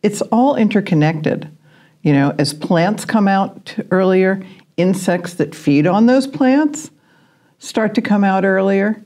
It's 0.01 0.21
all 0.23 0.55
interconnected. 0.55 1.49
You 2.01 2.13
know, 2.13 2.33
as 2.39 2.53
plants 2.53 3.05
come 3.05 3.27
out 3.27 3.75
earlier, 3.91 4.41
insects 4.79 5.33
that 5.35 5.53
feed 5.53 5.85
on 5.85 6.05
those 6.05 6.27
plants 6.27 6.91
start 7.59 7.95
to 7.95 8.01
come 8.01 8.23
out 8.23 8.45
earlier. 8.45 9.03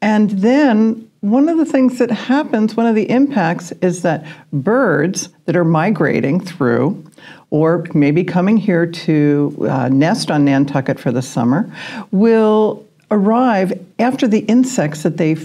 And 0.00 0.30
then 0.30 1.10
one 1.20 1.48
of 1.48 1.58
the 1.58 1.64
things 1.64 1.98
that 1.98 2.10
happens, 2.10 2.76
one 2.76 2.86
of 2.86 2.94
the 2.94 3.10
impacts 3.10 3.72
is 3.82 4.02
that 4.02 4.24
birds 4.52 5.30
that 5.46 5.56
are 5.56 5.64
migrating 5.64 6.40
through 6.40 7.04
or 7.50 7.84
maybe 7.94 8.22
coming 8.22 8.56
here 8.56 8.86
to 8.86 9.66
uh, 9.68 9.88
nest 9.88 10.30
on 10.30 10.44
Nantucket 10.44 11.00
for 11.00 11.10
the 11.10 11.22
summer 11.22 11.72
will 12.12 12.86
arrive 13.10 13.72
after 13.98 14.28
the 14.28 14.40
insects 14.40 15.02
that 15.02 15.16
they 15.16 15.36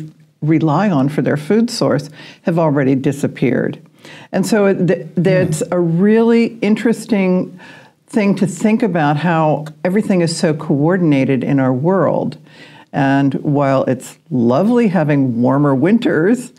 rely 0.42 0.90
on 0.90 1.08
for 1.10 1.22
their 1.22 1.38
food 1.38 1.70
source 1.70 2.10
have 2.44 2.60
already 2.60 2.94
disappeared. 2.94 3.82
And 4.34 4.46
so 4.46 4.74
th- 4.74 5.08
that's 5.16 5.64
a 5.72 5.80
really 5.80 6.58
interesting 6.60 7.58
thing 8.14 8.36
to 8.36 8.48
think 8.48 8.84
about 8.84 9.18
how 9.18 9.66
everything 9.84 10.22
is 10.22 10.38
so 10.38 10.54
coordinated 10.54 11.44
in 11.44 11.60
our 11.60 11.74
world. 11.74 12.38
And 12.94 13.34
while 13.36 13.84
it's 13.86 14.20
lovely 14.30 14.88
having 14.90 15.42
warmer 15.42 15.74
winters, 15.74 16.54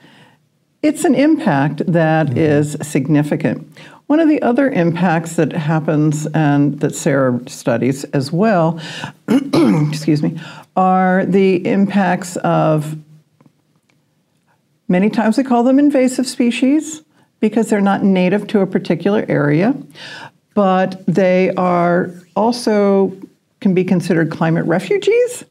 it's 0.82 1.04
an 1.04 1.14
impact 1.14 1.82
that 1.86 2.26
mm-hmm. 2.26 2.38
is 2.38 2.76
significant. 2.82 3.66
One 4.08 4.18
of 4.20 4.28
the 4.28 4.42
other 4.42 4.68
impacts 4.68 5.36
that 5.36 5.52
happens 5.52 6.26
and 6.26 6.80
that 6.80 6.94
Sarah 6.94 7.40
studies 7.48 8.04
as 8.04 8.32
well, 8.32 8.80
excuse 9.28 10.22
me, 10.22 10.38
are 10.76 11.24
the 11.24 11.66
impacts 11.66 12.36
of 12.38 12.98
many 14.88 15.08
times 15.08 15.38
we 15.38 15.44
call 15.44 15.62
them 15.62 15.78
invasive 15.78 16.26
species 16.26 17.02
because 17.40 17.70
they're 17.70 17.80
not 17.80 18.02
native 18.02 18.46
to 18.48 18.60
a 18.60 18.66
particular 18.66 19.24
area, 19.28 19.74
but 20.54 21.04
they 21.06 21.52
are 21.56 22.10
also 22.36 23.12
can 23.60 23.74
be 23.74 23.84
considered 23.84 24.30
climate 24.30 24.64
refugees 24.66 25.44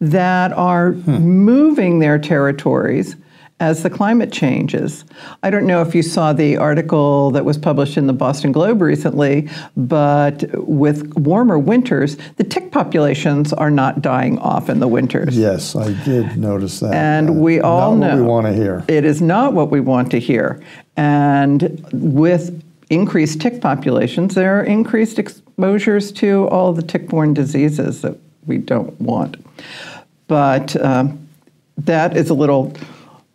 that 0.00 0.52
are 0.52 0.92
hmm. 0.92 1.18
moving 1.18 1.98
their 1.98 2.18
territories 2.18 3.16
as 3.60 3.82
the 3.82 3.90
climate 3.90 4.32
changes. 4.32 5.04
I 5.42 5.50
don't 5.50 5.66
know 5.66 5.82
if 5.82 5.94
you 5.94 6.02
saw 6.02 6.32
the 6.32 6.56
article 6.56 7.32
that 7.32 7.44
was 7.44 7.58
published 7.58 7.96
in 7.96 8.06
the 8.06 8.12
Boston 8.12 8.52
Globe 8.52 8.80
recently, 8.80 9.48
but 9.76 10.44
with 10.54 11.12
warmer 11.16 11.58
winters, 11.58 12.16
the 12.36 12.44
tick 12.44 12.70
populations 12.70 13.52
are 13.52 13.70
not 13.70 14.00
dying 14.00 14.38
off 14.38 14.68
in 14.68 14.78
the 14.78 14.86
winters. 14.86 15.36
Yes, 15.36 15.74
I 15.74 15.92
did 16.04 16.36
notice 16.36 16.78
that. 16.80 16.94
And 16.94 17.30
uh, 17.30 17.32
we 17.32 17.60
all 17.60 17.96
not 17.96 18.14
know 18.14 18.16
what 18.16 18.22
we 18.22 18.28
want 18.28 18.46
to 18.46 18.52
hear. 18.52 18.84
It 18.86 19.04
is 19.04 19.20
not 19.20 19.54
what 19.54 19.70
we 19.70 19.80
want 19.80 20.12
to 20.12 20.20
hear. 20.20 20.62
And 20.96 21.84
with 21.92 22.62
increased 22.90 23.40
tick 23.40 23.60
populations, 23.60 24.34
there 24.34 24.58
are 24.58 24.64
increased 24.64 25.18
exposures 25.18 26.12
to 26.12 26.48
all 26.48 26.72
the 26.72 26.82
tick-borne 26.82 27.34
diseases 27.34 28.02
that 28.02 28.16
we 28.46 28.58
don't 28.58 28.98
want. 29.00 29.36
But 30.26 30.80
um, 30.82 31.28
that 31.78 32.16
is 32.16 32.30
a 32.30 32.34
little 32.34 32.74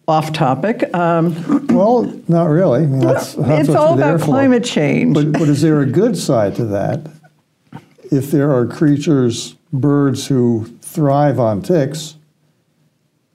off 0.08 0.34
topic. 0.34 0.94
Um, 0.96 1.68
well, 1.70 2.04
not 2.28 2.46
really. 2.46 2.84
I 2.84 2.86
mean, 2.86 3.00
that's, 3.00 3.34
that's 3.34 3.70
it's 3.70 3.76
all 3.78 3.94
about 3.94 4.22
climate 4.22 4.64
change. 4.64 5.14
But, 5.14 5.32
but 5.34 5.44
is 5.44 5.62
there 5.62 5.82
a 5.82 5.86
good 5.86 6.18
side 6.18 6.56
to 6.56 6.66
that? 6.66 7.10
If 8.12 8.32
there 8.32 8.52
are 8.52 8.68
creatures, 8.68 9.56
birds 9.72 10.28
who 10.28 10.78
thrive 10.82 11.40
on 11.40 11.62
ticks, 11.62 12.16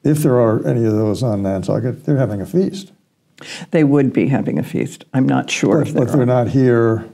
if 0.05 0.19
there 0.19 0.41
are 0.41 0.65
any 0.67 0.85
of 0.85 0.93
those 0.93 1.23
on 1.23 1.43
Nantucket, 1.43 2.05
they're 2.05 2.17
having 2.17 2.41
a 2.41 2.47
feast. 2.47 2.93
They 3.71 3.85
would 3.85 4.13
be 4.13 4.29
having 4.29 4.59
a 4.59 4.63
feast. 4.63 5.05
I'm 5.15 5.27
not 5.27 5.51
sure 5.51 5.79
but, 5.79 5.89
if 5.89 5.95
they're, 5.95 6.05
but 6.07 6.17
they're 6.17 6.27
not 6.27 6.49
here. 6.49 7.09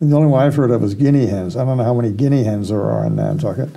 The 0.00 0.14
only 0.14 0.28
one 0.28 0.44
I've 0.44 0.54
heard 0.54 0.70
of 0.70 0.82
is 0.84 0.94
guinea 0.94 1.26
hens. 1.26 1.56
I 1.56 1.64
don't 1.64 1.76
know 1.76 1.84
how 1.84 1.94
many 1.94 2.12
guinea 2.12 2.44
hens 2.44 2.68
there 2.68 2.82
are 2.82 3.04
in 3.06 3.16
Nantucket. 3.16 3.68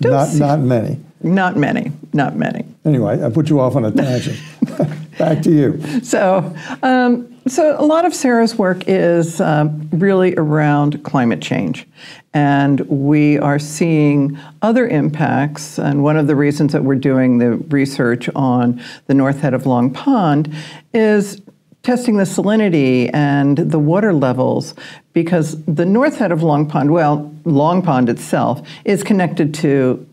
Not, 0.00 0.34
not 0.34 0.60
many. 0.60 0.98
Not 1.22 1.56
many. 1.56 1.92
Not 2.12 2.36
many. 2.36 2.64
Anyway, 2.84 3.22
I 3.22 3.28
put 3.28 3.50
you 3.50 3.60
off 3.60 3.76
on 3.76 3.84
a 3.84 3.90
tangent. 3.90 4.38
Back 5.18 5.42
to 5.42 5.50
you. 5.50 6.02
So, 6.02 6.54
um, 6.82 7.34
so 7.46 7.76
a 7.78 7.84
lot 7.84 8.04
of 8.04 8.14
Sarah's 8.14 8.56
work 8.56 8.84
is 8.86 9.40
um, 9.40 9.88
really 9.92 10.34
around 10.36 11.02
climate 11.02 11.40
change, 11.40 11.86
and 12.34 12.80
we 12.80 13.38
are 13.38 13.58
seeing 13.58 14.38
other 14.62 14.86
impacts. 14.86 15.78
And 15.78 16.04
one 16.04 16.16
of 16.16 16.26
the 16.26 16.36
reasons 16.36 16.72
that 16.72 16.84
we're 16.84 16.96
doing 16.96 17.38
the 17.38 17.52
research 17.52 18.28
on 18.34 18.80
the 19.06 19.14
north 19.14 19.40
head 19.40 19.54
of 19.54 19.66
Long 19.66 19.92
Pond 19.92 20.54
is 20.92 21.40
testing 21.82 22.16
the 22.18 22.24
salinity 22.24 23.10
and 23.14 23.56
the 23.56 23.78
water 23.78 24.12
levels 24.12 24.74
because 25.12 25.64
the 25.64 25.86
north 25.86 26.18
head 26.18 26.32
of 26.32 26.42
Long 26.42 26.68
Pond, 26.68 26.92
well, 26.92 27.34
Long 27.44 27.82
Pond 27.82 28.08
itself, 28.08 28.60
is 28.84 29.02
connected 29.02 29.54
to 29.54 30.06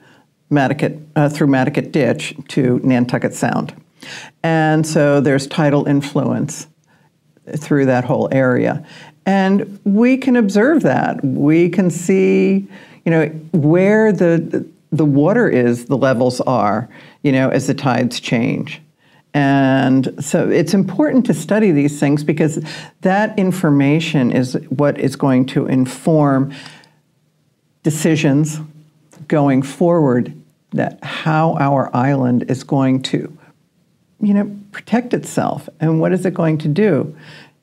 Madaket, 0.52 1.06
uh, 1.16 1.28
through 1.30 1.48
Madaket 1.48 1.92
Ditch 1.92 2.36
to 2.50 2.80
Nantucket 2.84 3.34
Sound. 3.34 3.74
And 4.44 4.86
so 4.86 5.22
there's 5.22 5.48
tidal 5.48 5.86
influence 5.88 6.68
through 7.58 7.86
that 7.86 8.06
whole 8.06 8.30
area. 8.32 8.86
And 9.26 9.80
we 9.84 10.18
can 10.18 10.36
observe 10.36 10.84
that. 10.84 11.24
We 11.24 11.70
can 11.70 11.90
see, 11.90 12.68
you 13.06 13.12
know, 13.12 13.28
where 13.52 14.12
the 14.12 14.66
the 14.92 15.06
water 15.06 15.50
is, 15.50 15.86
the 15.86 15.98
levels 15.98 16.40
are, 16.42 16.88
you 17.22 17.32
know, 17.32 17.50
as 17.50 17.68
the 17.68 17.74
tides 17.74 18.20
change. 18.20 18.82
And 19.34 20.24
so 20.24 20.50
it's 20.50 20.74
important 20.74 21.26
to 21.26 21.34
study 21.34 21.72
these 21.72 22.00
things 22.00 22.24
because 22.24 22.64
that 23.02 23.38
information 23.38 24.32
is 24.32 24.54
what 24.70 24.98
is 24.98 25.18
going 25.18 25.48
to 25.48 25.66
inform 25.66 26.54
decisions 27.84 28.60
going 29.28 29.62
forward 29.62 30.34
that 30.72 31.04
how 31.04 31.56
our 31.56 31.94
island 31.96 32.50
is 32.50 32.64
going 32.64 33.02
to 33.02 33.35
you 34.20 34.34
know 34.34 34.56
protect 34.72 35.14
itself. 35.14 35.70
And 35.80 36.00
what 36.00 36.12
is 36.12 36.26
it 36.26 36.34
going 36.34 36.58
to 36.60 36.68
do? 36.68 37.16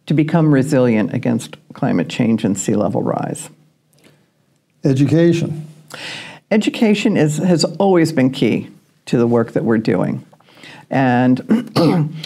To 0.07 0.15
become 0.15 0.53
resilient 0.53 1.15
against 1.15 1.57
climate 1.75 2.09
change 2.09 2.45
and 2.45 2.59
sea 2.59 2.75
level 2.75 3.03
rise. 3.03 3.51
Education. 4.85 5.67
Education 6.51 7.17
is, 7.17 7.39
has 7.39 7.65
always 7.65 8.13
been 8.13 8.31
key 8.31 8.69
to 9.07 9.17
the 9.17 9.27
work 9.27 9.53
that 9.53 9.65
we're 9.65 9.79
doing. 9.79 10.25
And 10.91 11.41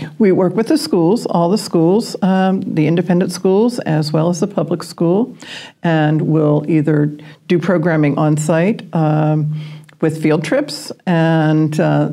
we 0.18 0.32
work 0.32 0.56
with 0.56 0.66
the 0.66 0.78
schools, 0.78 1.26
all 1.26 1.48
the 1.48 1.58
schools, 1.58 2.20
um, 2.22 2.60
the 2.74 2.88
independent 2.88 3.30
schools 3.30 3.78
as 3.80 4.12
well 4.12 4.28
as 4.28 4.40
the 4.40 4.48
public 4.48 4.82
school, 4.82 5.36
and 5.84 6.22
we'll 6.22 6.64
either 6.68 7.06
do 7.46 7.60
programming 7.60 8.18
on 8.18 8.36
site 8.36 8.82
um, 8.92 9.60
with 10.00 10.20
field 10.20 10.42
trips 10.44 10.90
and 11.06 11.78
uh, 11.78 12.10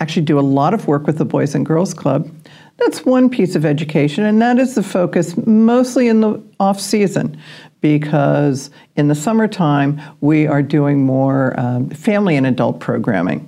actually 0.00 0.22
do 0.22 0.38
a 0.38 0.40
lot 0.40 0.74
of 0.74 0.88
work 0.88 1.06
with 1.06 1.18
the 1.18 1.24
Boys 1.24 1.54
and 1.54 1.64
Girls 1.64 1.94
Club. 1.94 2.30
That's 2.78 3.04
one 3.04 3.28
piece 3.28 3.54
of 3.54 3.66
education, 3.66 4.24
and 4.24 4.40
that 4.40 4.58
is 4.58 4.74
the 4.74 4.82
focus 4.82 5.36
mostly 5.46 6.08
in 6.08 6.20
the 6.22 6.42
off 6.58 6.80
season 6.80 7.38
because 7.80 8.70
in 8.96 9.08
the 9.08 9.14
summertime 9.14 10.00
we 10.20 10.46
are 10.46 10.62
doing 10.62 11.04
more 11.04 11.58
um, 11.58 11.90
family 11.90 12.36
and 12.36 12.46
adult 12.46 12.80
programming. 12.80 13.46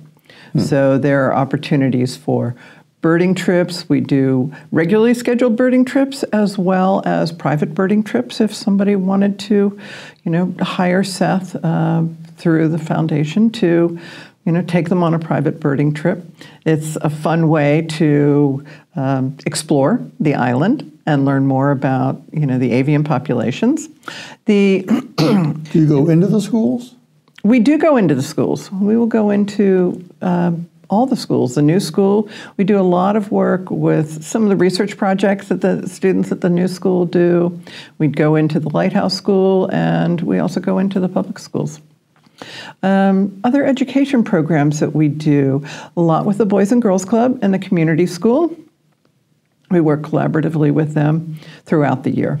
So 0.55 0.99
there 0.99 1.25
are 1.25 1.33
opportunities 1.33 2.15
for 2.15 2.55
birding 3.01 3.33
trips. 3.33 3.89
We 3.89 4.01
do 4.01 4.53
regularly 4.71 5.13
scheduled 5.13 5.55
birding 5.55 5.83
trips 5.83 6.23
as 6.23 6.57
well 6.57 7.01
as 7.05 7.31
private 7.31 7.73
birding 7.73 8.03
trips 8.03 8.39
if 8.39 8.53
somebody 8.53 8.95
wanted 8.95 9.39
to, 9.39 9.79
you 10.23 10.31
know, 10.31 10.55
hire 10.61 11.03
Seth 11.03 11.55
uh, 11.65 12.03
through 12.37 12.69
the 12.69 12.77
foundation 12.77 13.49
to, 13.51 13.99
you 14.45 14.51
know, 14.51 14.61
take 14.61 14.89
them 14.89 15.03
on 15.03 15.13
a 15.13 15.19
private 15.19 15.59
birding 15.59 15.93
trip. 15.93 16.23
It's 16.65 16.95
a 16.97 17.09
fun 17.09 17.49
way 17.49 17.83
to 17.91 18.63
um, 18.95 19.37
explore 19.45 20.05
the 20.19 20.35
island 20.35 20.89
and 21.05 21.25
learn 21.25 21.45
more 21.45 21.71
about, 21.71 22.21
you 22.31 22.45
know, 22.45 22.57
the 22.57 22.71
avian 22.71 23.03
populations. 23.03 23.89
The 24.45 24.81
Do 25.17 25.79
you 25.79 25.87
go 25.87 26.09
into 26.09 26.27
the 26.27 26.41
schools? 26.41 26.95
we 27.43 27.59
do 27.59 27.77
go 27.77 27.97
into 27.97 28.15
the 28.15 28.23
schools. 28.23 28.71
We 28.71 28.97
will 28.97 29.07
go 29.07 29.29
into 29.29 30.03
um, 30.21 30.69
all 30.89 31.05
the 31.05 31.15
schools. 31.15 31.55
The 31.55 31.61
new 31.61 31.79
school, 31.79 32.29
we 32.57 32.63
do 32.63 32.79
a 32.79 32.83
lot 32.83 33.15
of 33.15 33.31
work 33.31 33.69
with 33.69 34.23
some 34.23 34.43
of 34.43 34.49
the 34.49 34.55
research 34.55 34.97
projects 34.97 35.49
that 35.49 35.61
the 35.61 35.87
students 35.87 36.31
at 36.31 36.41
the 36.41 36.49
new 36.49 36.67
school 36.67 37.05
do. 37.05 37.59
We'd 37.97 38.15
go 38.15 38.35
into 38.35 38.59
the 38.59 38.69
Lighthouse 38.69 39.13
School, 39.13 39.69
and 39.73 40.21
we 40.21 40.39
also 40.39 40.59
go 40.59 40.77
into 40.77 40.99
the 40.99 41.09
public 41.09 41.37
schools. 41.37 41.81
Um, 42.81 43.39
other 43.43 43.65
education 43.65 44.23
programs 44.23 44.79
that 44.79 44.93
we 44.95 45.07
do 45.07 45.65
a 45.95 46.01
lot 46.01 46.25
with 46.25 46.37
the 46.37 46.45
Boys 46.45 46.71
and 46.71 46.81
Girls 46.81 47.05
Club 47.05 47.39
and 47.41 47.53
the 47.53 47.59
community 47.59 48.05
school. 48.05 48.55
We 49.71 49.81
work 49.81 50.01
collaboratively 50.01 50.71
with 50.71 50.93
them 50.93 51.39
throughout 51.65 52.03
the 52.03 52.11
year. 52.11 52.39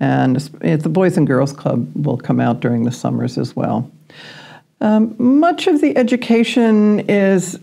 And 0.00 0.36
the 0.36 0.88
Boys 0.88 1.16
and 1.16 1.26
Girls 1.26 1.52
Club 1.52 1.90
will 1.94 2.16
come 2.16 2.40
out 2.40 2.60
during 2.60 2.84
the 2.84 2.92
summers 2.92 3.36
as 3.36 3.54
well. 3.54 3.90
Um, 4.80 5.14
much 5.18 5.66
of 5.66 5.82
the 5.82 5.94
education 5.96 7.00
is 7.00 7.60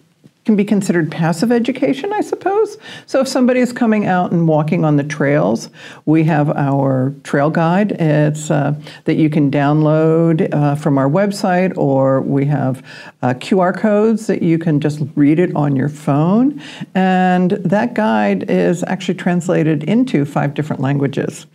can 0.48 0.56
be 0.56 0.64
considered 0.64 1.12
passive 1.12 1.52
education, 1.52 2.14
I 2.14 2.22
suppose. 2.22 2.78
So 3.06 3.20
if 3.20 3.28
somebody 3.28 3.60
is 3.60 3.74
coming 3.74 4.06
out 4.06 4.32
and 4.32 4.48
walking 4.48 4.86
on 4.86 4.96
the 4.96 5.04
trails, 5.04 5.70
we 6.06 6.24
have 6.24 6.50
our 6.52 7.14
trail 7.24 7.50
guide. 7.50 7.92
It's 7.92 8.50
uh, 8.50 8.74
that 9.04 9.16
you 9.16 9.30
can 9.30 9.52
download 9.52 10.48
uh, 10.54 10.76
from 10.76 10.98
our 10.98 11.10
website, 11.10 11.78
or 11.78 12.22
we 12.22 12.46
have 12.46 12.82
uh, 13.22 13.34
QR 13.34 13.78
codes 13.78 14.28
that 14.28 14.42
you 14.42 14.58
can 14.58 14.80
just 14.80 15.02
read 15.16 15.38
it 15.38 15.54
on 15.54 15.76
your 15.76 15.90
phone. 15.90 16.62
And 16.96 17.52
that 17.52 17.94
guide 17.94 18.50
is 18.50 18.86
actually 18.88 19.16
translated 19.16 19.84
into 19.84 20.24
five 20.24 20.54
different 20.54 20.82
languages. 20.82 21.46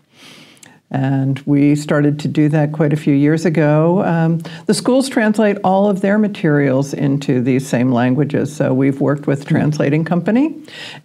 And 0.92 1.38
we 1.46 1.74
started 1.74 2.20
to 2.20 2.28
do 2.28 2.50
that 2.50 2.72
quite 2.72 2.92
a 2.92 2.96
few 2.96 3.14
years 3.14 3.46
ago. 3.46 4.04
Um, 4.04 4.42
the 4.66 4.74
schools 4.74 5.08
translate 5.08 5.56
all 5.64 5.88
of 5.88 6.02
their 6.02 6.18
materials 6.18 6.92
into 6.92 7.40
these 7.40 7.66
same 7.66 7.92
languages. 7.92 8.54
So 8.54 8.74
we've 8.74 9.00
worked 9.00 9.26
with 9.26 9.42
a 9.42 9.44
translating 9.46 10.04
company, 10.04 10.54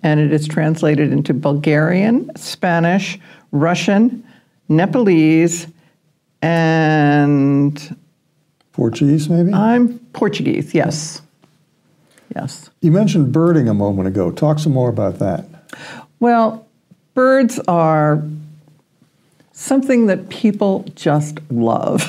and 0.03 0.19
it 0.19 0.33
is 0.33 0.45
translated 0.45 1.13
into 1.13 1.33
Bulgarian, 1.33 2.29
Spanish, 2.35 3.17
Russian, 3.53 4.27
Nepalese, 4.67 5.67
and 6.41 7.97
Portuguese, 8.73 9.29
maybe? 9.29 9.53
I'm 9.53 9.99
Portuguese. 10.11 10.73
Yes, 10.73 11.21
yes. 12.35 12.69
you 12.81 12.91
mentioned 12.91 13.31
birding 13.31 13.69
a 13.69 13.73
moment 13.73 14.09
ago. 14.09 14.31
Talk 14.31 14.59
some 14.59 14.73
more 14.73 14.89
about 14.89 15.19
that. 15.19 15.45
Well, 16.19 16.67
birds 17.13 17.59
are 17.69 18.21
something 19.57 20.05
that 20.05 20.29
people 20.29 20.85
just 20.93 21.39
love. 21.49 22.05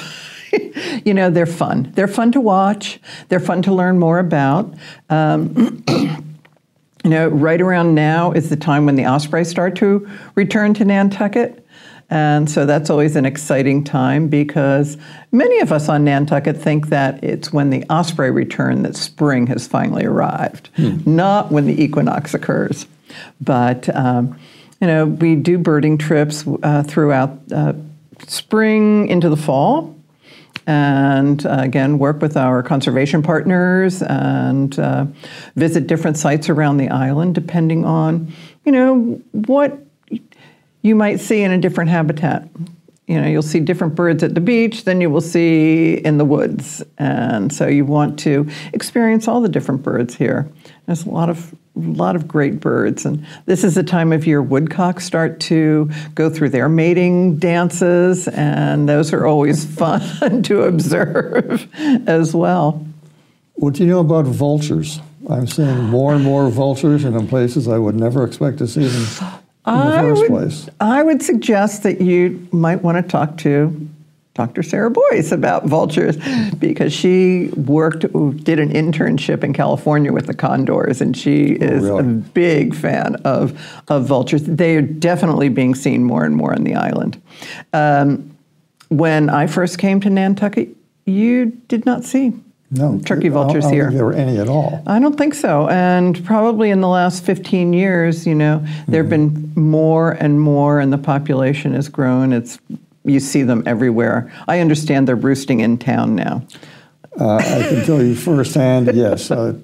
you 1.04 1.14
know, 1.14 1.30
they're 1.30 1.46
fun. 1.46 1.90
They're 1.94 2.06
fun 2.06 2.30
to 2.32 2.40
watch. 2.40 3.00
They're 3.28 3.40
fun 3.40 3.62
to 3.62 3.74
learn 3.74 3.98
more 3.98 4.18
about. 4.18 4.74
Um, 5.08 5.82
you 5.88 7.10
know, 7.10 7.28
right 7.28 7.60
around 7.60 7.94
now 7.94 8.32
is 8.32 8.50
the 8.50 8.56
time 8.56 8.84
when 8.84 8.96
the 8.96 9.06
ospreys 9.06 9.48
start 9.48 9.76
to 9.76 10.06
return 10.34 10.74
to 10.74 10.84
Nantucket. 10.84 11.64
And 12.10 12.50
so 12.50 12.66
that's 12.66 12.90
always 12.90 13.16
an 13.16 13.24
exciting 13.24 13.82
time 13.82 14.28
because 14.28 14.98
many 15.32 15.60
of 15.60 15.72
us 15.72 15.88
on 15.88 16.04
Nantucket 16.04 16.56
think 16.56 16.88
that 16.88 17.22
it's 17.24 17.50
when 17.50 17.70
the 17.70 17.82
osprey 17.88 18.30
return 18.30 18.82
that 18.82 18.94
spring 18.94 19.46
has 19.46 19.66
finally 19.66 20.04
arrived, 20.04 20.68
not 21.06 21.50
when 21.50 21.66
the 21.66 21.82
equinox 21.82 22.34
occurs. 22.34 22.86
But 23.40 23.94
um, 23.94 24.38
you 24.80 24.86
know, 24.86 25.06
we 25.06 25.34
do 25.34 25.58
birding 25.58 25.98
trips 25.98 26.44
uh, 26.62 26.82
throughout 26.84 27.38
uh, 27.52 27.72
spring 28.26 29.08
into 29.08 29.28
the 29.28 29.36
fall, 29.36 29.96
and 30.66 31.44
uh, 31.46 31.58
again 31.60 31.98
work 31.98 32.20
with 32.20 32.36
our 32.36 32.62
conservation 32.62 33.22
partners 33.22 34.02
and 34.02 34.78
uh, 34.78 35.06
visit 35.56 35.86
different 35.86 36.16
sites 36.16 36.48
around 36.48 36.76
the 36.76 36.88
island, 36.90 37.34
depending 37.34 37.84
on 37.84 38.32
you 38.64 38.72
know 38.72 39.20
what 39.32 39.78
you 40.82 40.94
might 40.94 41.20
see 41.20 41.42
in 41.42 41.50
a 41.50 41.58
different 41.58 41.90
habitat. 41.90 42.48
You 43.06 43.18
know, 43.18 43.26
you'll 43.26 43.40
see 43.40 43.60
different 43.60 43.94
birds 43.94 44.22
at 44.22 44.34
the 44.34 44.40
beach 44.40 44.84
than 44.84 45.00
you 45.00 45.08
will 45.08 45.22
see 45.22 45.94
in 45.94 46.18
the 46.18 46.26
woods, 46.26 46.84
and 46.98 47.52
so 47.52 47.66
you 47.66 47.84
want 47.84 48.18
to 48.20 48.48
experience 48.74 49.26
all 49.26 49.40
the 49.40 49.48
different 49.48 49.82
birds 49.82 50.14
here. 50.14 50.48
There's 50.88 51.04
a 51.04 51.10
lot 51.10 51.28
of 51.28 51.54
a 51.76 51.80
lot 51.80 52.16
of 52.16 52.26
great 52.26 52.60
birds. 52.60 53.04
And 53.04 53.26
this 53.44 53.62
is 53.62 53.74
the 53.74 53.82
time 53.82 54.10
of 54.10 54.26
year 54.26 54.42
woodcocks 54.42 55.04
start 55.04 55.38
to 55.40 55.90
go 56.14 56.30
through 56.30 56.48
their 56.48 56.66
mating 56.66 57.36
dances, 57.36 58.26
and 58.28 58.88
those 58.88 59.12
are 59.12 59.26
always 59.26 59.66
fun 59.76 60.42
to 60.44 60.62
observe 60.62 61.68
as 62.08 62.34
well. 62.34 62.86
What 63.56 63.74
do 63.74 63.84
you 63.84 63.90
know 63.90 64.00
about 64.00 64.24
vultures? 64.24 64.98
I'm 65.28 65.46
seeing 65.46 65.84
more 65.84 66.14
and 66.14 66.24
more 66.24 66.48
vultures, 66.48 67.04
and 67.04 67.14
in 67.14 67.28
places 67.28 67.68
I 67.68 67.76
would 67.76 67.94
never 67.94 68.24
expect 68.24 68.56
to 68.58 68.66
see 68.66 68.86
them 68.86 69.02
in 69.66 69.72
the 69.74 69.94
I 69.94 70.00
first 70.00 70.22
would, 70.22 70.30
place. 70.30 70.70
I 70.80 71.02
would 71.02 71.22
suggest 71.22 71.82
that 71.82 72.00
you 72.00 72.48
might 72.50 72.82
want 72.82 72.96
to 72.96 73.02
talk 73.02 73.36
to 73.38 73.88
Dr. 74.38 74.62
Sarah 74.62 74.88
Bois 74.88 75.32
about 75.32 75.66
vultures 75.66 76.16
because 76.60 76.92
she 76.92 77.48
worked, 77.56 78.02
did 78.44 78.60
an 78.60 78.70
internship 78.70 79.42
in 79.42 79.52
California 79.52 80.12
with 80.12 80.26
the 80.28 80.32
condors, 80.34 81.00
and 81.00 81.16
she 81.16 81.46
is 81.54 81.82
really? 81.82 81.98
a 81.98 82.02
big 82.04 82.72
fan 82.72 83.16
of, 83.24 83.60
of 83.88 84.06
vultures. 84.06 84.44
They 84.44 84.76
are 84.76 84.82
definitely 84.82 85.48
being 85.48 85.74
seen 85.74 86.04
more 86.04 86.24
and 86.24 86.36
more 86.36 86.54
on 86.54 86.62
the 86.62 86.76
island. 86.76 87.20
Um, 87.72 88.30
when 88.90 89.28
I 89.28 89.48
first 89.48 89.76
came 89.78 89.98
to 90.02 90.08
Nantucket, 90.08 90.68
you 91.04 91.46
did 91.66 91.84
not 91.84 92.04
see 92.04 92.32
No, 92.70 93.00
turkey 93.04 93.22
I 93.26 93.30
don't- 93.30 93.32
vultures 93.32 93.64
I 93.64 93.68
don't 93.70 93.74
here. 93.74 93.84
think 93.86 93.96
there 93.96 94.04
were 94.04 94.12
any 94.12 94.38
at 94.38 94.48
all. 94.48 94.84
I 94.86 95.00
don't 95.00 95.18
think 95.18 95.34
so. 95.34 95.68
And 95.68 96.24
probably 96.24 96.70
in 96.70 96.80
the 96.80 96.86
last 96.88 97.24
15 97.24 97.72
years, 97.72 98.24
you 98.24 98.36
know, 98.36 98.64
there 98.86 99.02
have 99.02 99.10
been 99.10 99.52
more 99.56 100.12
and 100.12 100.40
more, 100.40 100.78
and 100.78 100.92
the 100.92 100.98
population 100.98 101.74
has 101.74 101.88
grown. 101.88 102.32
It's 102.32 102.60
you 103.08 103.20
see 103.20 103.42
them 103.42 103.62
everywhere. 103.66 104.32
I 104.46 104.60
understand 104.60 105.08
they're 105.08 105.16
roosting 105.16 105.60
in 105.60 105.78
town 105.78 106.14
now. 106.14 106.42
Uh, 107.18 107.36
I 107.36 107.66
can 107.68 107.84
tell 107.84 108.02
you 108.02 108.14
firsthand, 108.14 108.90
yes. 108.94 109.30
Uh, 109.30 109.56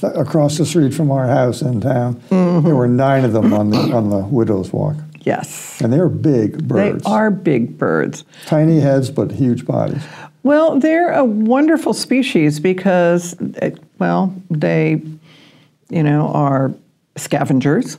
th- 0.00 0.12
across 0.16 0.58
the 0.58 0.64
street 0.66 0.94
from 0.94 1.10
our 1.10 1.26
house 1.26 1.60
in 1.62 1.80
town, 1.80 2.14
Mm-hmm. 2.30 2.66
there 2.66 2.76
were 2.76 2.86
nine 2.88 3.24
of 3.24 3.32
them 3.32 3.52
on 3.52 3.70
the, 3.70 3.78
on 3.78 4.10
the 4.10 4.18
Widow's 4.18 4.72
Walk. 4.72 4.96
Yes, 5.22 5.80
And 5.82 5.92
they're 5.92 6.08
big 6.08 6.66
birds. 6.66 7.04
they 7.04 7.10
are 7.10 7.30
big 7.30 7.76
birds. 7.76 8.24
Tiny 8.46 8.80
heads, 8.80 9.10
but 9.10 9.30
huge 9.32 9.66
bodies. 9.66 10.02
Well, 10.42 10.78
they're 10.80 11.12
a 11.12 11.24
wonderful 11.24 11.92
species 11.92 12.58
because, 12.60 13.36
eh, 13.56 13.72
well, 13.98 14.34
they, 14.48 15.02
you 15.90 16.02
know, 16.02 16.28
are 16.28 16.72
scavengers. 17.16 17.98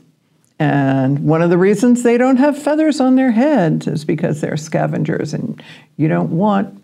And 0.61 1.21
one 1.25 1.41
of 1.41 1.49
the 1.49 1.57
reasons 1.57 2.03
they 2.03 2.19
don't 2.19 2.37
have 2.37 2.55
feathers 2.55 2.99
on 2.99 3.15
their 3.15 3.31
heads 3.31 3.87
is 3.87 4.05
because 4.05 4.41
they're 4.41 4.57
scavengers, 4.57 5.33
and 5.33 5.59
you 5.97 6.07
don't 6.07 6.29
want, 6.29 6.83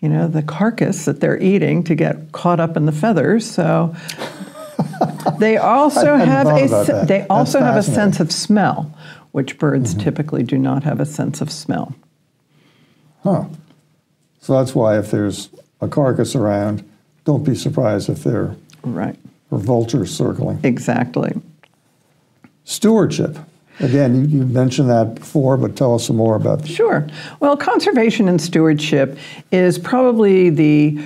you 0.00 0.10
know, 0.10 0.28
the 0.28 0.42
carcass 0.42 1.06
that 1.06 1.20
they're 1.20 1.40
eating 1.42 1.82
to 1.84 1.94
get 1.94 2.32
caught 2.32 2.60
up 2.60 2.76
in 2.76 2.84
the 2.84 2.92
feathers. 2.92 3.50
So 3.50 3.96
they 5.38 5.56
also 5.56 6.16
have 6.16 6.46
a 6.46 7.06
they 7.06 7.20
That's 7.20 7.30
also 7.30 7.60
have 7.60 7.76
a 7.76 7.82
sense 7.82 8.20
of 8.20 8.30
smell, 8.30 8.94
which 9.32 9.58
birds 9.58 9.94
mm-hmm. 9.94 10.02
typically 10.04 10.42
do 10.42 10.58
not 10.58 10.84
have 10.84 11.00
a 11.00 11.06
sense 11.06 11.40
of 11.40 11.50
smell. 11.50 11.94
Huh. 13.22 13.46
So 14.40 14.58
that's 14.58 14.74
why 14.74 14.98
if 14.98 15.10
there's 15.10 15.48
a 15.80 15.88
carcass 15.88 16.34
around, 16.34 16.86
don't 17.24 17.44
be 17.44 17.54
surprised 17.54 18.10
if 18.10 18.22
there 18.24 18.56
Right. 18.82 19.16
are 19.50 19.58
vultures 19.58 20.14
circling. 20.14 20.60
Exactly. 20.62 21.32
Stewardship. 22.66 23.38
Again, 23.80 24.14
you, 24.28 24.38
you 24.38 24.44
mentioned 24.46 24.90
that 24.90 25.14
before, 25.16 25.56
but 25.56 25.76
tell 25.76 25.94
us 25.94 26.06
some 26.06 26.16
more 26.16 26.34
about 26.34 26.62
that. 26.62 26.68
Sure. 26.68 27.06
Well, 27.40 27.56
conservation 27.56 28.28
and 28.28 28.40
stewardship 28.40 29.16
is 29.52 29.78
probably 29.78 30.50
the 30.50 30.98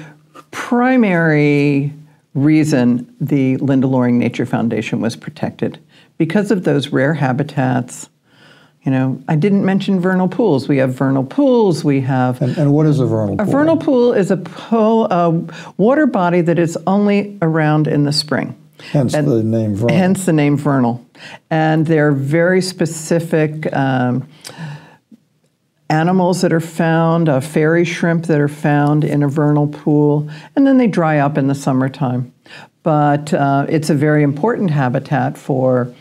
primary 0.51 1.93
reason 2.35 3.13
the 3.21 3.57
Linda 3.59 3.87
Loring 3.87 4.19
Nature 4.19 4.47
Foundation 4.47 5.01
was 5.01 5.17
protected 5.17 5.79
because 6.17 6.51
of 6.51 6.65
those 6.65 6.89
rare 6.89 7.15
habitats. 7.15 8.09
You 8.85 8.93
know, 8.93 9.23
I 9.29 9.37
didn't 9.37 9.65
mention 9.65 10.01
vernal 10.01 10.29
pools. 10.29 10.67
We 10.69 10.79
have 10.79 10.95
vernal 10.95 11.25
pools. 11.25 11.85
We 11.85 12.01
have 12.03 12.41
And, 12.41 12.57
and 12.57 12.73
what 12.73 12.87
is 12.87 12.99
a 13.01 13.05
vernal 13.07 13.37
pool? 13.37 13.47
a 13.47 13.51
vernal 13.51 13.77
pool 13.77 14.13
is 14.15 14.31
a 14.31 14.39
pool, 14.39 15.07
a 15.11 15.31
water 15.77 16.07
body 16.07 16.41
that 16.41 16.59
is 16.59 16.79
only 16.87 17.37
around 17.43 17.87
in 17.87 18.05
the 18.05 18.13
spring. 18.13 18.57
Hence 18.93 19.15
And- 19.15 19.29
the 19.29 19.43
name 19.43 19.75
vernal. 19.75 19.97
Hence 19.97 20.27
the 20.27 20.33
name 20.33 20.57
vernal. 20.57 21.05
And 21.51 21.87
they're 21.87 22.13
very 22.13 22.63
specific 22.63 23.73
um, 23.75 24.27
animals 25.89 26.41
that 26.41 26.53
are 26.53 26.61
found, 26.61 27.29
uh, 27.29 27.41
fairy 27.41 27.85
shrimp 27.85 28.27
that 28.27 28.41
are 28.41 28.49
found 28.49 29.05
in 29.05 29.23
a 29.23 29.29
vernal 29.29 29.67
pool, 29.67 30.29
and 30.55 30.67
then 30.67 30.79
they 30.79 30.87
dry 30.87 31.19
up 31.19 31.37
in 31.37 31.49
the 31.49 31.55
summertime. 31.55 32.33
But 32.83 33.35
uh, 33.35 33.67
it's 33.69 33.91
a 33.91 33.95
very 33.95 34.23
important 34.23 34.71
habitat 34.71 35.37
for, 35.37 35.93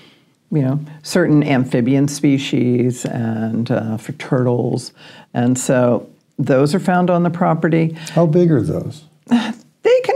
you 0.51 0.61
know, 0.61 0.79
certain 1.03 1.43
amphibian 1.43 2.07
species 2.07 3.03
and 3.05 3.69
uh, 3.69 3.97
for 3.97 4.13
turtles. 4.13 4.93
And 5.33 5.57
so 5.57 6.07
those 6.37 6.73
are 6.73 6.79
found 6.79 7.09
on 7.09 7.23
the 7.23 7.29
property. 7.29 7.97
How 8.11 8.25
big 8.25 8.51
are 8.51 8.61
those? 8.61 9.03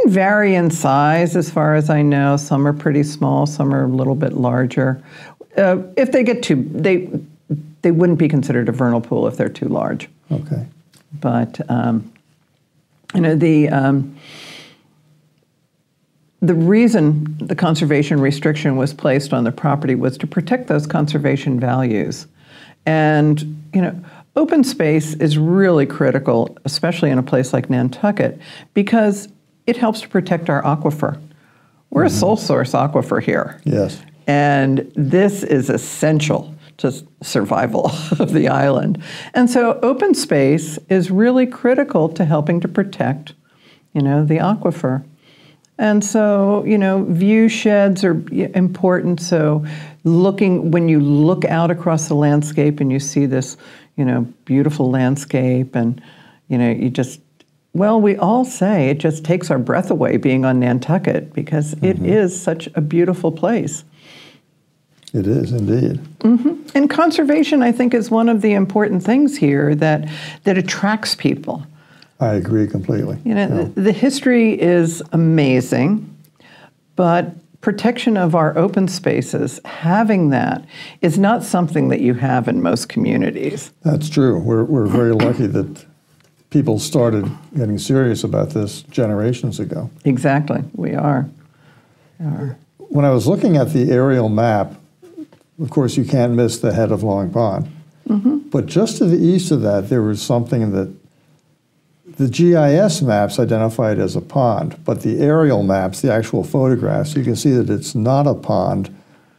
Can 0.04 0.12
vary 0.12 0.56
in 0.56 0.70
size, 0.70 1.36
as 1.36 1.50
far 1.50 1.76
as 1.76 1.90
I 1.90 2.02
know. 2.02 2.38
Some 2.38 2.68
are 2.68 2.74
pretty 2.74 3.04
small, 3.04 3.46
some 3.46 3.74
are 3.74 3.86
a 3.86 3.88
little 3.88 4.16
bit 4.16 4.34
larger. 4.34 5.02
Uh, 5.58 5.78
if 5.98 6.12
they 6.12 6.24
get 6.24 6.44
too, 6.44 6.68
they 6.72 7.10
they 7.82 7.92
wouldn't 7.92 8.18
be 8.18 8.28
considered 8.28 8.70
a 8.70 8.72
vernal 8.72 9.02
pool 9.02 9.28
if 9.28 9.38
they're 9.38 9.50
too 9.50 9.68
large. 9.68 10.10
Okay. 10.32 10.66
But 11.20 11.62
um, 11.70 12.12
you 13.14 13.22
know 13.22 13.36
the 13.36 13.70
um, 13.70 14.18
the 16.42 16.56
reason 16.56 17.38
the 17.40 17.56
conservation 17.56 18.20
restriction 18.20 18.76
was 18.78 18.94
placed 18.94 19.34
on 19.34 19.44
the 19.44 19.52
property 19.52 19.96
was 19.96 20.18
to 20.18 20.28
protect 20.28 20.68
those 20.68 20.88
conservation 20.88 21.60
values, 21.60 22.28
and 22.86 23.64
you 23.74 23.82
know. 23.82 24.00
Open 24.36 24.64
space 24.64 25.14
is 25.14 25.38
really 25.38 25.86
critical, 25.86 26.58
especially 26.66 27.12
in 27.12 27.20
a 27.20 27.22
place 27.22 27.54
like 27.54 27.70
Nantucket, 27.70 28.40
because 28.74 29.28
it 29.66 29.78
helps 29.78 30.02
to 30.02 30.10
protect 30.10 30.50
our 30.50 30.62
aquifer. 30.64 31.20
We're 31.90 32.04
a 32.04 32.08
mm-hmm. 32.08 32.18
sole 32.18 32.38
source 32.38 32.72
aquifer 32.72 33.22
here. 33.22 33.62
Yes. 33.64 34.02
And 34.26 34.92
this 34.96 35.44
is 35.44 35.70
essential 35.70 36.56
to 36.78 36.92
survival 37.22 37.86
of 38.20 38.34
the 38.34 38.48
island. 38.48 39.04
And 39.34 39.50
so 39.50 39.80
open 39.82 40.14
space 40.14 40.80
is 40.90 41.12
really 41.12 41.46
critical 41.46 42.10
to 42.10 42.26
helping 42.26 42.60
to 42.62 42.68
protect, 42.68 43.34
you 43.94 44.02
know, 44.02 44.26
the 44.26 44.38
aquifer. 44.38 45.06
And 45.78 46.04
so, 46.04 46.64
you 46.66 46.78
know, 46.78 47.04
view 47.04 47.50
sheds 47.50 48.04
are 48.04 48.24
important. 48.32 49.20
So 49.20 49.66
looking 50.04 50.72
when 50.72 50.88
you 50.88 51.00
look 51.00 51.46
out 51.46 51.72
across 51.72 52.08
the 52.08 52.16
landscape 52.16 52.80
and 52.80 52.92
you 52.92 53.00
see 53.00 53.26
this, 53.26 53.58
you 53.98 54.06
know, 54.06 54.22
beautiful 54.46 54.90
landscape 54.90 55.76
and 55.76 56.02
you 56.48 56.58
know, 56.58 56.70
you 56.70 56.90
just 56.90 57.20
well, 57.74 58.00
we 58.00 58.16
all 58.16 58.46
say 58.46 58.90
it 58.90 59.00
just 59.00 59.26
takes 59.26 59.50
our 59.50 59.58
breath 59.58 59.90
away 59.90 60.18
being 60.18 60.46
on 60.46 60.60
Nantucket 60.60 61.34
because 61.34 61.74
it 61.74 61.98
mm-hmm. 61.98 62.06
is 62.06 62.40
such 62.40 62.70
a 62.76 62.82
beautiful 62.82 63.32
place. 63.32 63.84
It 65.12 65.28
is 65.28 65.52
indeed. 65.52 66.00
Mm-hmm. 66.20 66.76
And 66.76 66.90
conservation, 66.90 67.62
I 67.62 67.72
think, 67.72 67.94
is 67.94 68.10
one 68.10 68.30
of 68.30 68.42
the 68.42 68.54
important 68.54 69.04
things 69.04 69.38
here 69.38 69.76
that 69.76 70.10
that 70.44 70.58
attracts 70.58 71.16
people. 71.16 71.66
I 72.20 72.34
agree 72.36 72.68
completely. 72.68 73.18
You 73.24 73.36
know, 73.36 73.48
Yeah. 73.48 73.64
the, 73.76 73.82
the 73.82 73.92
history 73.92 74.60
is 74.60 75.04
amazing, 75.12 76.16
but 76.96 77.36
protection 77.62 78.18
of 78.18 78.36
our 78.36 78.58
open 78.58 78.88
spaces, 78.88 79.60
having 79.66 80.30
that, 80.30 80.66
is 81.02 81.18
not 81.18 81.44
something 81.44 81.90
that 81.90 82.02
you 82.02 82.14
have 82.16 82.48
in 82.48 82.62
most 82.62 82.90
communities. 82.90 83.72
That's 83.84 84.10
true. 84.10 84.40
We're, 84.40 84.64
we're 84.64 84.88
very 84.88 85.14
lucky 85.14 85.48
that 85.48 85.86
people 86.54 86.78
started 86.78 87.30
getting 87.58 87.80
serious 87.80 88.24
about 88.24 88.52
this 88.52 88.84
generations 88.84 89.60
ago. 89.60 89.90
Exactly, 90.06 90.64
we 90.76 90.94
are. 90.94 91.28
When 92.78 93.04
I 93.04 93.10
was 93.10 93.28
looking 93.28 93.58
at 93.58 93.74
the 93.74 93.92
aerial 93.92 94.30
map, 94.30 94.76
of 95.60 95.70
course, 95.72 95.98
you 95.98 96.06
can't 96.06 96.34
miss 96.34 96.60
the 96.60 96.72
head 96.72 96.92
of 96.92 97.02
Long 97.02 97.32
Pond. 97.32 97.70
Mm-hmm. 98.08 98.38
But 98.50 98.68
just 98.68 98.98
to 99.00 99.06
the 99.06 99.18
east 99.18 99.52
of 99.52 99.62
that, 99.62 99.90
there 99.90 100.04
was 100.04 100.22
something 100.22 100.72
that 100.72 100.94
the 102.06 102.30
GIS 102.30 103.02
maps 103.02 103.40
identified 103.40 103.98
as 103.98 104.16
a 104.16 104.22
pond, 104.22 104.78
but 104.86 105.02
the 105.02 105.20
aerial 105.20 105.64
maps, 105.64 106.02
the 106.02 106.14
actual 106.14 106.44
photographs, 106.44 107.16
you 107.16 107.24
can 107.24 107.36
see 107.36 107.52
that 107.52 107.70
it's 107.70 107.96
not 107.96 108.28
a 108.28 108.36
pond. 108.36 108.96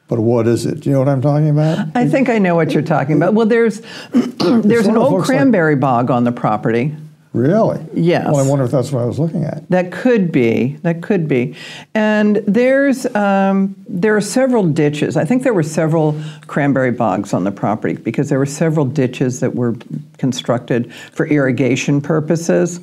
But 0.09 0.21
what 0.21 0.47
is 0.47 0.67
it? 0.67 0.81
Do 0.81 0.91
you 0.91 0.95
know 0.95 0.99
what 0.99 1.09
I'm 1.09 1.23
talking 1.23 1.49
about? 1.49 1.89
I 1.95 2.07
think 2.07 2.29
I 2.29 2.39
know 2.39 2.55
what 2.55 2.73
you're 2.73 2.83
talking 2.83 3.17
about. 3.17 3.33
Well, 3.33 3.47
there's 3.47 3.81
there's 4.13 4.87
an 4.87 4.97
old 4.97 5.13
looks 5.13 5.29
like- 5.29 5.39
cranberry 5.39 5.77
bog 5.77 6.11
on 6.11 6.25
the 6.25 6.33
property. 6.33 6.95
Really? 7.35 7.85
Yes. 7.95 8.27
Well, 8.27 8.37
I 8.37 8.49
wonder 8.49 8.65
if 8.65 8.71
that's 8.71 8.93
what 8.93 9.03
I 9.03 9.07
was 9.07 9.19
looking 9.19 9.43
at. 9.43 9.69
That 9.69 9.91
could 9.91 10.31
be. 10.31 10.77
That 10.83 11.03
could 11.03 11.27
be. 11.27 11.57
And 11.93 12.37
there's 12.47 13.13
um, 13.17 13.75
there 13.89 14.17
are 14.17 14.21
several 14.21 14.65
ditches. 14.69 15.17
I 15.17 15.25
think 15.25 15.43
there 15.43 15.53
were 15.53 15.65
several 15.65 16.19
cranberry 16.47 16.93
bogs 16.93 17.35
on 17.35 17.43
the 17.43 17.51
property 17.51 17.95
because 17.95 18.29
there 18.29 18.39
were 18.39 18.47
several 18.47 18.87
ditches 18.87 19.41
that 19.41 19.57
were 19.57 19.75
constructed 20.17 20.95
for 21.13 21.27
irrigation 21.27 22.01
purposes. 22.01 22.79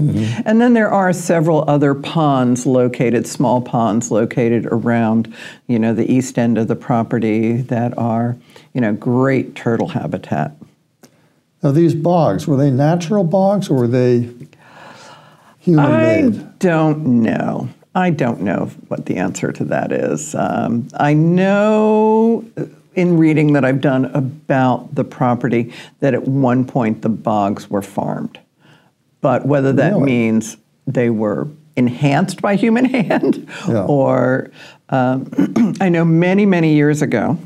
And 0.46 0.60
then 0.60 0.74
there 0.74 0.92
are 0.92 1.14
several 1.14 1.64
other 1.70 1.96
ponds 1.96 2.66
located, 2.66 3.26
small 3.28 3.62
ponds 3.62 4.12
located 4.12 4.66
around, 4.66 5.34
you 5.68 5.80
know, 5.80 5.94
the 5.94 6.12
east 6.12 6.38
end 6.38 6.58
of 6.58 6.68
the 6.68 6.76
property 6.76 7.62
that 7.62 7.98
are, 7.98 8.36
you 8.74 8.82
know, 8.82 8.92
great 8.92 9.56
turtle 9.56 9.88
habitat. 9.88 10.56
Now, 11.63 11.71
these 11.71 11.93
bogs, 11.93 12.47
were 12.47 12.58
they 12.58 12.71
natural 12.71 13.24
bogs 13.24 13.69
or 13.69 13.78
were 13.78 13.88
they 13.88 14.30
human 15.60 15.86
I 15.86 16.21
made? 16.21 16.60
don't 16.60 17.21
know. 17.21 17.69
I 17.93 18.10
don't 18.10 18.41
know 18.41 18.71
what 18.88 19.06
the 19.06 19.17
answer 19.17 19.52
to 19.52 19.65
that 19.65 19.91
is. 19.91 20.34
Um, 20.34 20.88
I 20.95 21.13
know 21.13 22.45
uh, 22.58 22.65
in 22.95 23.17
reading 23.17 23.54
that 23.54 23.63
I've 23.63 23.82
done 23.82 24.06
about 24.06 24.95
the 24.95 25.04
property 25.04 25.74
that 26.00 26.13
at 26.13 26.24
one 26.28 26.65
point 26.65 27.02
the 27.04 27.10
bogs 27.10 27.69
were 27.69 27.82
farmed. 27.82 28.39
But 29.21 29.45
whether 29.45 29.71
that 29.74 29.93
Really? 29.93 30.04
means 30.06 30.58
they 30.88 31.10
were 31.10 31.47
enhanced 31.76 32.41
by 32.41 32.56
human 32.56 32.86
hand 32.93 33.47
Yeah. 33.67 33.84
or 33.84 34.50
um, 34.89 35.76
I 35.80 35.89
know 35.89 36.04
many, 36.04 36.45
many 36.45 36.74
years 36.74 37.02
ago, 37.02 37.38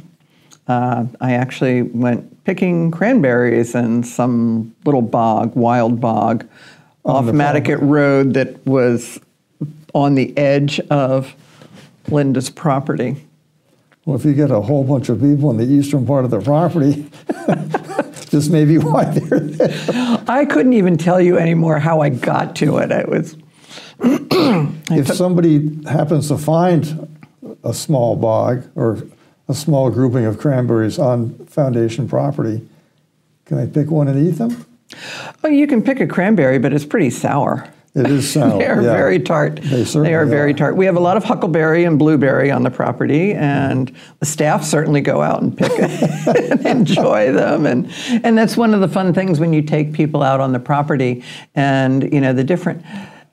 uh, 0.67 1.05
I 1.21 1.33
actually 1.33 1.83
went 1.83 2.43
picking 2.43 2.91
cranberries 2.91 3.75
in 3.75 4.03
some 4.03 4.75
little 4.85 5.01
bog, 5.01 5.55
wild 5.55 5.99
bog, 5.99 6.47
off 7.03 7.25
the 7.25 7.31
Madaket 7.31 7.79
Road 7.81 8.33
that 8.33 8.65
was 8.65 9.19
on 9.93 10.15
the 10.15 10.35
edge 10.37 10.79
of 10.89 11.35
Linda's 12.09 12.49
property. 12.49 13.27
Well, 14.05 14.15
if 14.15 14.25
you 14.25 14.33
get 14.33 14.51
a 14.51 14.61
whole 14.61 14.83
bunch 14.83 15.09
of 15.09 15.19
people 15.19 15.49
in 15.51 15.57
the 15.57 15.65
eastern 15.65 16.05
part 16.05 16.25
of 16.25 16.31
the 16.31 16.39
property, 16.39 17.09
this 18.29 18.49
may 18.49 18.65
be 18.65 18.77
why 18.77 19.05
they're 19.05 19.39
there. 19.39 20.23
I 20.27 20.45
couldn't 20.45 20.73
even 20.73 20.97
tell 20.97 21.21
you 21.21 21.37
anymore 21.37 21.79
how 21.79 22.01
I 22.01 22.09
got 22.09 22.55
to 22.57 22.77
it. 22.77 22.91
It 22.91 23.07
was 23.07 23.35
If 24.01 25.07
somebody 25.07 25.83
happens 25.85 26.27
to 26.27 26.37
find 26.37 27.07
a 27.63 27.73
small 27.73 28.15
bog 28.15 28.69
or 28.75 29.03
a 29.47 29.53
small 29.53 29.89
grouping 29.89 30.25
of 30.25 30.37
cranberries 30.37 30.97
on 30.97 31.35
foundation 31.45 32.07
property, 32.07 32.67
can 33.45 33.57
I 33.59 33.67
pick 33.67 33.91
one 33.91 34.07
and 34.07 34.27
eat 34.27 34.37
them? 34.37 34.65
well, 35.43 35.51
you 35.51 35.67
can 35.67 35.81
pick 35.81 35.99
a 35.99 36.07
cranberry, 36.07 36.59
but 36.59 36.73
it's 36.73 36.85
pretty 36.85 37.09
sour. 37.09 37.69
It 37.95 38.07
is 38.07 38.31
sour. 38.31 38.57
they 38.59 38.65
are 38.65 38.81
yeah. 38.81 38.93
very 38.93 39.19
tart. 39.19 39.57
They 39.61 39.85
certainly 39.85 40.13
are 40.13 40.25
very 40.25 40.53
tart. 40.53 40.75
We 40.75 40.85
have 40.85 40.97
a 40.97 40.99
lot 40.99 41.15
of 41.15 41.23
huckleberry 41.23 41.85
and 41.85 41.97
blueberry 41.97 42.51
on 42.51 42.63
the 42.63 42.69
property, 42.69 43.33
and 43.33 43.95
the 44.19 44.25
staff 44.25 44.63
certainly 44.65 44.99
go 45.01 45.21
out 45.21 45.41
and 45.41 45.57
pick 45.57 45.71
and 46.51 46.65
enjoy 46.65 47.31
them. 47.31 47.65
And 47.65 47.89
and 48.23 48.37
that's 48.37 48.57
one 48.57 48.73
of 48.73 48.81
the 48.81 48.89
fun 48.89 49.13
things 49.13 49.39
when 49.39 49.53
you 49.53 49.61
take 49.61 49.93
people 49.93 50.23
out 50.23 50.41
on 50.41 50.51
the 50.51 50.59
property, 50.59 51.23
and 51.55 52.11
you 52.11 52.19
know 52.19 52.33
the 52.33 52.43
different. 52.43 52.83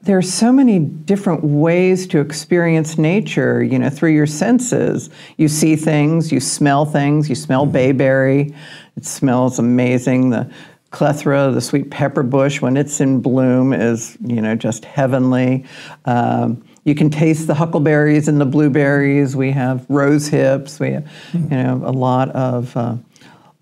There's 0.02 0.32
so 0.32 0.52
many 0.52 0.80
different 0.80 1.44
ways 1.44 2.08
to 2.08 2.18
experience 2.18 2.98
nature, 2.98 3.62
you 3.62 3.78
know, 3.78 3.88
through 3.88 4.10
your 4.10 4.26
senses. 4.26 5.10
You 5.36 5.46
see 5.46 5.76
things, 5.76 6.32
you 6.32 6.40
smell 6.40 6.84
things, 6.84 7.28
you 7.28 7.36
smell 7.36 7.66
bayberry. 7.66 8.52
It 8.96 9.06
smells 9.06 9.60
amazing. 9.60 10.30
The 10.30 10.50
clethra, 10.90 11.52
the 11.52 11.60
sweet 11.60 11.90
pepper 11.90 12.24
bush, 12.24 12.60
when 12.60 12.76
it's 12.76 13.00
in 13.00 13.20
bloom, 13.20 13.72
is 13.72 14.18
you 14.20 14.42
know 14.42 14.56
just 14.56 14.84
heavenly. 14.84 15.64
Um, 16.04 16.64
you 16.84 16.96
can 16.96 17.08
taste 17.08 17.46
the 17.46 17.54
huckleberries 17.54 18.26
and 18.26 18.40
the 18.40 18.44
blueberries. 18.44 19.36
We 19.36 19.52
have 19.52 19.86
rose 19.88 20.26
hips. 20.26 20.80
We 20.80 20.90
have, 20.90 21.08
you 21.32 21.48
know, 21.48 21.80
a 21.84 21.92
lot 21.92 22.28
of 22.30 22.76
uh, 22.76 22.96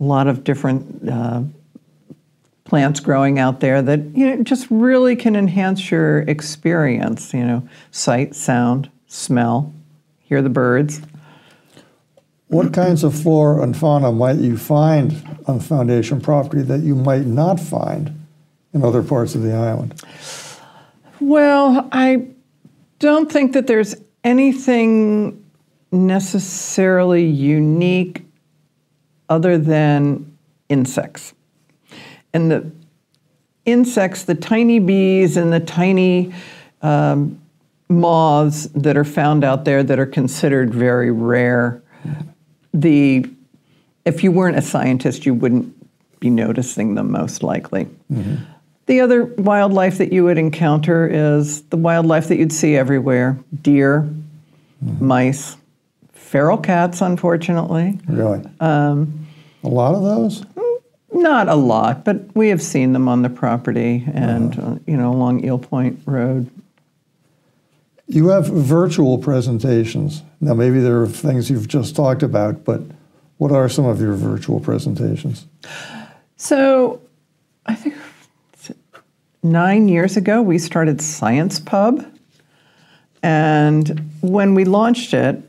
a 0.00 0.04
lot 0.04 0.26
of 0.26 0.42
different 0.42 1.06
uh, 1.08 1.42
plants 2.70 3.00
growing 3.00 3.40
out 3.40 3.58
there 3.58 3.82
that 3.82 3.98
you 4.14 4.24
know 4.24 4.42
just 4.44 4.68
really 4.70 5.16
can 5.16 5.34
enhance 5.34 5.90
your 5.90 6.20
experience. 6.20 7.34
You 7.34 7.44
know, 7.44 7.68
sight, 7.90 8.36
sound, 8.36 8.88
smell, 9.08 9.74
hear 10.20 10.40
the 10.40 10.50
birds. 10.50 11.02
What 12.46 12.72
kinds 12.72 13.02
of 13.02 13.12
flora 13.20 13.62
and 13.62 13.76
fauna 13.76 14.12
might 14.12 14.36
you 14.36 14.56
find 14.56 15.40
on 15.46 15.58
foundation 15.58 16.20
property 16.20 16.62
that 16.62 16.80
you 16.80 16.94
might 16.94 17.26
not 17.26 17.58
find 17.58 18.26
in 18.72 18.84
other 18.84 19.02
parts 19.02 19.34
of 19.34 19.42
the 19.42 19.52
island? 19.52 20.00
Well, 21.20 21.88
I 21.90 22.28
don't 23.00 23.30
think 23.30 23.52
that 23.52 23.66
there's 23.66 23.96
anything 24.22 25.44
necessarily 25.90 27.24
unique 27.26 28.24
other 29.28 29.58
than 29.58 30.36
insects. 30.68 31.34
And 32.32 32.50
the 32.50 32.70
insects, 33.64 34.24
the 34.24 34.34
tiny 34.34 34.78
bees 34.78 35.36
and 35.36 35.52
the 35.52 35.60
tiny 35.60 36.32
um, 36.82 37.40
moths 37.88 38.66
that 38.74 38.96
are 38.96 39.04
found 39.04 39.44
out 39.44 39.64
there 39.64 39.82
that 39.82 39.98
are 39.98 40.06
considered 40.06 40.72
very 40.74 41.10
rare, 41.10 41.82
the 42.72 43.28
if 44.04 44.24
you 44.24 44.32
weren't 44.32 44.56
a 44.56 44.62
scientist, 44.62 45.26
you 45.26 45.34
wouldn't 45.34 45.74
be 46.20 46.30
noticing 46.30 46.94
them 46.94 47.10
most 47.10 47.42
likely. 47.42 47.84
Mm-hmm. 48.12 48.36
The 48.86 49.00
other 49.00 49.24
wildlife 49.24 49.98
that 49.98 50.12
you 50.12 50.24
would 50.24 50.38
encounter 50.38 51.06
is 51.06 51.62
the 51.62 51.76
wildlife 51.76 52.28
that 52.28 52.38
you'd 52.38 52.52
see 52.52 52.76
everywhere 52.76 53.38
deer, 53.62 54.08
mm-hmm. 54.84 55.06
mice, 55.06 55.56
feral 56.12 56.58
cats, 56.58 57.00
unfortunately. 57.00 58.00
Really? 58.08 58.42
Um, 58.60 59.26
a 59.62 59.68
lot 59.68 59.94
of 59.94 60.02
those? 60.02 60.44
Not 61.12 61.48
a 61.48 61.54
lot, 61.54 62.04
but 62.04 62.34
we 62.36 62.48
have 62.48 62.62
seen 62.62 62.92
them 62.92 63.08
on 63.08 63.22
the 63.22 63.30
property 63.30 64.04
and, 64.12 64.58
uh, 64.58 64.78
you 64.86 64.96
know, 64.96 65.12
along 65.12 65.44
Eel 65.44 65.58
Point 65.58 66.00
Road. 66.06 66.50
You 68.06 68.28
have 68.28 68.46
virtual 68.46 69.18
presentations. 69.18 70.22
Now, 70.40 70.54
maybe 70.54 70.80
there 70.80 71.00
are 71.00 71.06
things 71.06 71.50
you've 71.50 71.68
just 71.68 71.96
talked 71.96 72.22
about, 72.22 72.64
but 72.64 72.82
what 73.38 73.52
are 73.52 73.68
some 73.68 73.86
of 73.86 74.00
your 74.00 74.14
virtual 74.14 74.60
presentations? 74.60 75.46
So, 76.36 77.00
I 77.66 77.74
think 77.74 77.96
nine 79.42 79.88
years 79.88 80.16
ago, 80.16 80.42
we 80.42 80.58
started 80.58 81.00
Science 81.00 81.58
Pub. 81.60 82.06
And 83.22 84.10
when 84.20 84.54
we 84.54 84.64
launched 84.64 85.14
it, 85.14 85.42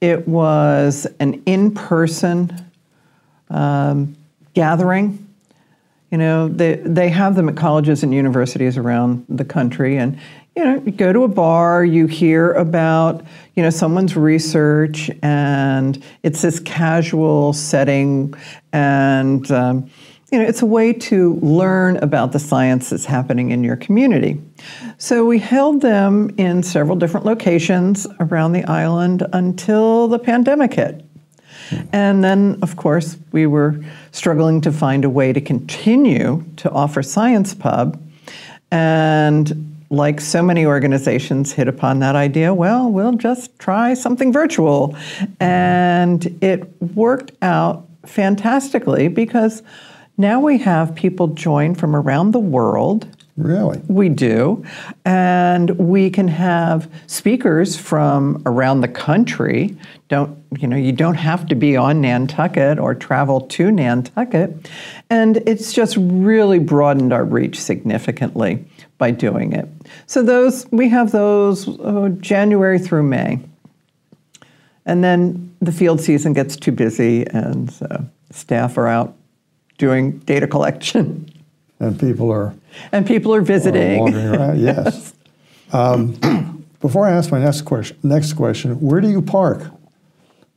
it 0.00 0.26
was 0.28 1.06
an 1.20 1.42
in 1.46 1.74
person 1.74 2.52
um, 3.50 4.16
gathering. 4.58 5.24
You 6.10 6.18
know, 6.18 6.48
they, 6.48 6.74
they 6.84 7.10
have 7.10 7.36
them 7.36 7.48
at 7.48 7.54
colleges 7.54 8.02
and 8.02 8.12
universities 8.12 8.76
around 8.76 9.24
the 9.28 9.44
country. 9.44 9.98
And, 9.98 10.18
you 10.56 10.64
know, 10.64 10.82
you 10.84 10.90
go 10.90 11.12
to 11.12 11.22
a 11.22 11.28
bar, 11.28 11.84
you 11.84 12.08
hear 12.08 12.54
about, 12.54 13.24
you 13.54 13.62
know, 13.62 13.70
someone's 13.70 14.16
research, 14.16 15.12
and 15.22 16.02
it's 16.24 16.42
this 16.42 16.58
casual 16.58 17.52
setting. 17.52 18.34
And, 18.72 19.48
um, 19.52 19.88
you 20.32 20.40
know, 20.40 20.44
it's 20.44 20.62
a 20.62 20.66
way 20.66 20.92
to 20.92 21.34
learn 21.34 21.96
about 21.98 22.32
the 22.32 22.40
science 22.40 22.90
that's 22.90 23.04
happening 23.04 23.52
in 23.52 23.62
your 23.62 23.76
community. 23.76 24.40
So 24.96 25.24
we 25.24 25.38
held 25.38 25.82
them 25.82 26.34
in 26.36 26.64
several 26.64 26.96
different 26.96 27.26
locations 27.26 28.08
around 28.18 28.54
the 28.54 28.64
island 28.64 29.24
until 29.32 30.08
the 30.08 30.18
pandemic 30.18 30.74
hit. 30.74 31.04
And 31.92 32.22
then, 32.24 32.58
of 32.62 32.76
course, 32.76 33.16
we 33.32 33.46
were 33.46 33.78
struggling 34.12 34.60
to 34.62 34.72
find 34.72 35.04
a 35.04 35.10
way 35.10 35.32
to 35.32 35.40
continue 35.40 36.44
to 36.56 36.70
offer 36.70 37.02
Science 37.02 37.54
Pub. 37.54 38.00
And 38.70 39.64
like 39.90 40.20
so 40.20 40.42
many 40.42 40.66
organizations, 40.66 41.52
hit 41.52 41.68
upon 41.68 42.00
that 42.00 42.14
idea 42.14 42.52
well, 42.52 42.90
we'll 42.90 43.14
just 43.14 43.58
try 43.58 43.94
something 43.94 44.32
virtual. 44.32 44.96
And 45.40 46.26
it 46.42 46.70
worked 46.94 47.32
out 47.42 47.86
fantastically 48.04 49.08
because 49.08 49.62
now 50.16 50.40
we 50.40 50.58
have 50.58 50.94
people 50.94 51.28
join 51.28 51.74
from 51.74 51.94
around 51.94 52.32
the 52.32 52.40
world. 52.40 53.06
Really? 53.38 53.80
We 53.86 54.08
do. 54.08 54.64
And 55.04 55.70
we 55.78 56.10
can 56.10 56.26
have 56.26 56.90
speakers 57.06 57.76
from 57.76 58.42
around 58.46 58.80
the 58.80 58.88
country. 58.88 59.76
Don't, 60.08 60.36
you 60.58 60.66
know, 60.66 60.76
you 60.76 60.90
don't 60.90 61.14
have 61.14 61.46
to 61.46 61.54
be 61.54 61.76
on 61.76 62.00
Nantucket 62.00 62.80
or 62.80 62.96
travel 62.96 63.42
to 63.42 63.70
Nantucket. 63.70 64.68
And 65.08 65.36
it's 65.46 65.72
just 65.72 65.96
really 66.00 66.58
broadened 66.58 67.12
our 67.12 67.24
reach 67.24 67.60
significantly 67.60 68.64
by 68.98 69.12
doing 69.12 69.52
it. 69.52 69.68
So 70.06 70.24
those 70.24 70.66
we 70.72 70.88
have 70.88 71.12
those 71.12 71.68
oh, 71.78 72.08
January 72.08 72.80
through 72.80 73.04
May. 73.04 73.38
And 74.84 75.04
then 75.04 75.54
the 75.60 75.70
field 75.70 76.00
season 76.00 76.32
gets 76.32 76.56
too 76.56 76.72
busy 76.72 77.24
and 77.28 77.70
so 77.70 78.04
staff 78.32 78.76
are 78.78 78.88
out 78.88 79.14
doing 79.76 80.18
data 80.18 80.48
collection. 80.48 81.30
And 81.80 81.98
people 81.98 82.30
are, 82.30 82.54
And 82.92 83.06
people 83.06 83.34
are 83.34 83.38
are 83.38 83.42
visiting. 83.42 84.00
wandering 84.00 84.26
around. 84.34 84.58
Yes. 84.68 85.14
Um, 85.72 86.64
before 86.80 87.06
I 87.06 87.10
ask 87.12 87.30
my 87.30 87.38
next 87.38 87.62
question, 87.62 87.96
next 88.02 88.32
question, 88.34 88.80
where 88.80 89.00
do 89.00 89.08
you 89.08 89.22
park? 89.22 89.62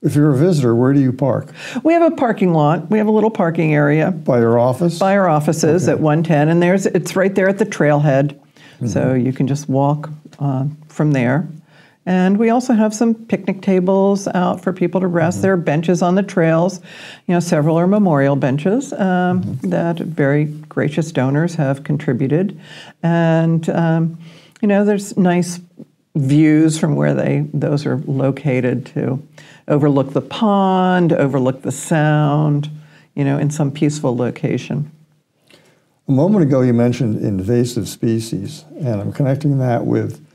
If 0.02 0.16
you're 0.16 0.32
a 0.32 0.36
visitor, 0.38 0.76
where 0.76 0.94
do 0.94 1.00
you 1.00 1.14
park? 1.14 1.54
We 1.84 1.94
have 1.94 2.02
a 2.02 2.16
parking 2.16 2.54
lot. 2.54 2.90
We 2.90 2.98
have 2.98 3.06
a 3.08 3.12
little 3.12 3.30
parking 3.30 3.74
area 3.76 4.10
By 4.10 4.40
your 4.40 4.58
office? 4.58 4.98
by 4.98 5.16
our 5.16 5.28
offices 5.30 5.88
at 5.88 6.00
110, 6.00 6.50
and 6.50 6.62
there's 6.62 6.88
it's 6.88 7.16
right 7.16 7.36
there 7.36 7.48
at 7.48 7.60
the 7.60 7.66
trailhead, 7.68 8.36
so 8.88 9.14
you 9.14 9.32
can 9.32 9.48
just 9.48 9.70
walk 9.70 10.10
uh, 10.40 10.66
from 10.88 11.12
there. 11.12 11.48
And 12.08 12.40
we 12.40 12.50
also 12.50 12.74
have 12.74 12.96
some 12.96 13.14
picnic 13.14 13.62
tables 13.62 14.28
out 14.30 14.64
for 14.64 14.74
people 14.74 15.02
to 15.02 15.08
rest. 15.08 15.44
There 15.44 15.54
are 15.54 15.58
benches 15.58 16.02
on 16.02 16.16
the 16.16 16.24
trails. 16.24 16.80
You 17.28 17.36
know, 17.36 17.40
several 17.40 17.78
are 17.78 17.86
memorial 17.86 18.36
benches 18.36 18.92
um, 18.94 19.60
that 19.62 19.98
very 20.00 20.52
gracious 20.72 21.12
donors 21.12 21.56
have 21.56 21.84
contributed, 21.84 22.58
and 23.04 23.70
um, 23.70 24.18
you 24.62 24.68
know, 24.70 24.86
there's 24.86 25.18
nice 25.18 25.60
views 26.16 26.80
from 26.80 26.96
where 26.96 27.14
they 27.14 27.46
those 27.54 27.86
are 27.86 27.98
located 27.98 28.86
to 28.86 29.22
overlook 29.68 30.14
the 30.14 30.22
pond, 30.22 31.12
overlook 31.12 31.62
the 31.62 31.74
sound, 31.74 32.70
you 33.16 33.26
know, 33.26 33.38
in 33.38 33.50
some 33.50 33.70
peaceful 33.70 34.16
location. 34.16 34.90
A 36.08 36.12
moment 36.12 36.44
ago, 36.44 36.62
you 36.62 36.74
mentioned 36.74 37.22
invasive 37.22 37.90
species, 37.90 38.64
and 38.80 39.02
I'm 39.02 39.12
connecting 39.12 39.58
that 39.60 39.86
with 39.86 40.26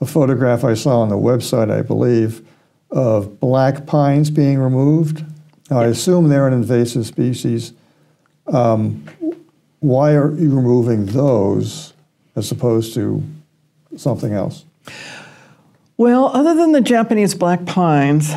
a 0.00 0.06
photograph 0.06 0.64
I 0.64 0.72
saw 0.72 1.00
on 1.00 1.10
the 1.10 1.16
website, 1.16 1.70
I 1.70 1.82
believe, 1.82 2.46
of 2.90 3.38
black 3.38 3.84
pines 3.84 4.30
being 4.30 4.58
removed. 4.58 5.24
Now, 5.70 5.80
I 5.80 5.86
assume 5.86 6.28
they're 6.28 6.46
an 6.46 6.54
invasive 6.54 7.06
species. 7.06 7.74
Um, 8.46 9.06
why 9.84 10.14
are 10.14 10.34
you 10.34 10.48
removing 10.48 11.04
those 11.04 11.92
as 12.36 12.50
opposed 12.50 12.94
to 12.94 13.22
something 13.96 14.32
else? 14.32 14.64
Well, 15.98 16.28
other 16.34 16.54
than 16.54 16.72
the 16.72 16.80
Japanese 16.80 17.34
black 17.34 17.66
pines, 17.66 18.32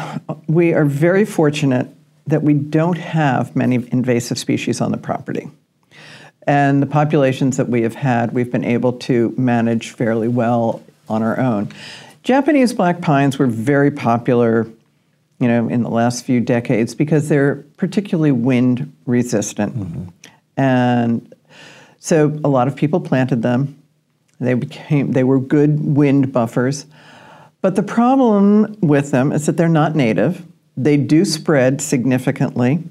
we 0.47 0.73
are 0.73 0.83
very 0.83 1.23
fortunate 1.23 1.87
that 2.27 2.43
we 2.43 2.53
don't 2.53 2.97
have 2.97 3.55
many 3.55 3.75
invasive 3.75 4.37
species 4.37 4.81
on 4.81 4.91
the 4.91 4.97
property. 4.97 5.49
And 6.45 6.81
the 6.81 6.85
populations 6.85 7.55
that 7.55 7.69
we 7.69 7.81
have 7.83 7.95
had, 7.95 8.33
we've 8.33 8.51
been 8.51 8.65
able 8.65 8.93
to 8.93 9.33
manage 9.37 9.91
fairly 9.91 10.27
well 10.27 10.83
on 11.07 11.23
our 11.23 11.39
own. 11.39 11.69
Japanese 12.23 12.73
black 12.73 12.99
pines 12.99 13.39
were 13.39 13.47
very 13.47 13.89
popular, 13.89 14.67
you 15.39 15.47
know, 15.47 15.69
in 15.69 15.83
the 15.83 15.89
last 15.89 16.25
few 16.25 16.41
decades 16.41 16.93
because 16.93 17.29
they're 17.29 17.63
particularly 17.77 18.33
wind 18.33 18.93
resistant. 19.05 19.77
Mm-hmm. 19.77 20.03
And 20.57 21.33
so 22.07 22.39
a 22.41 22.47
lot 22.47 22.69
of 22.69 22.75
people 22.77 23.01
planted 23.01 23.41
them. 23.41 23.77
They 24.39 24.53
became 24.53 25.11
they 25.11 25.25
were 25.25 25.41
good 25.41 25.83
wind 25.97 26.31
buffers. 26.31 26.85
But 27.61 27.75
the 27.75 27.83
problem 27.83 28.77
with 28.79 29.11
them 29.11 29.33
is 29.33 29.45
that 29.45 29.57
they're 29.57 29.67
not 29.67 29.93
native. 29.93 30.45
They 30.77 30.95
do 30.95 31.25
spread 31.25 31.81
significantly. 31.81 32.81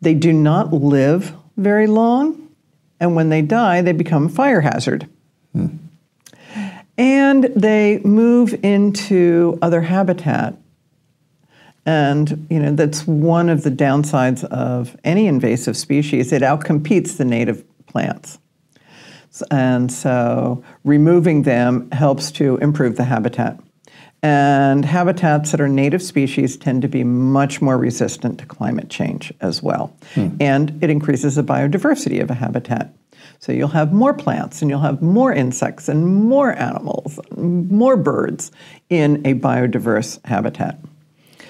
They 0.00 0.14
do 0.14 0.32
not 0.32 0.72
live 0.72 1.32
very 1.56 1.86
long. 1.86 2.48
And 2.98 3.14
when 3.14 3.28
they 3.28 3.40
die, 3.40 3.82
they 3.82 3.92
become 3.92 4.26
a 4.26 4.28
fire 4.30 4.62
hazard. 4.62 5.08
Hmm. 5.52 5.76
And 6.98 7.44
they 7.54 8.00
move 8.00 8.58
into 8.64 9.60
other 9.62 9.82
habitat. 9.82 10.56
And 11.86 12.48
you 12.50 12.58
know 12.58 12.74
that's 12.74 13.06
one 13.06 13.48
of 13.48 13.62
the 13.62 13.70
downsides 13.70 14.42
of 14.42 14.96
any 15.04 15.28
invasive 15.28 15.76
species. 15.76 16.32
It 16.32 16.42
outcompetes 16.42 17.16
the 17.16 17.24
native 17.24 17.62
plants. 17.94 18.38
And 19.52 19.90
so 19.90 20.64
removing 20.82 21.42
them 21.42 21.90
helps 21.92 22.32
to 22.32 22.56
improve 22.56 22.96
the 22.96 23.04
habitat. 23.04 23.60
And 24.20 24.84
habitats 24.84 25.52
that 25.52 25.60
are 25.60 25.68
native 25.68 26.02
species 26.02 26.56
tend 26.56 26.82
to 26.82 26.88
be 26.88 27.04
much 27.04 27.62
more 27.62 27.78
resistant 27.78 28.40
to 28.40 28.46
climate 28.46 28.88
change 28.90 29.32
as 29.40 29.62
well. 29.62 29.96
Hmm. 30.14 30.30
And 30.40 30.82
it 30.82 30.90
increases 30.90 31.36
the 31.36 31.44
biodiversity 31.44 32.20
of 32.20 32.30
a 32.30 32.34
habitat. 32.34 32.92
So 33.38 33.52
you'll 33.52 33.68
have 33.68 33.92
more 33.92 34.14
plants 34.14 34.60
and 34.60 34.70
you'll 34.70 34.80
have 34.80 35.02
more 35.02 35.32
insects 35.32 35.88
and 35.88 36.06
more 36.06 36.52
animals, 36.52 37.20
more 37.36 37.96
birds 37.96 38.50
in 38.88 39.24
a 39.24 39.34
biodiverse 39.34 40.24
habitat. 40.26 40.80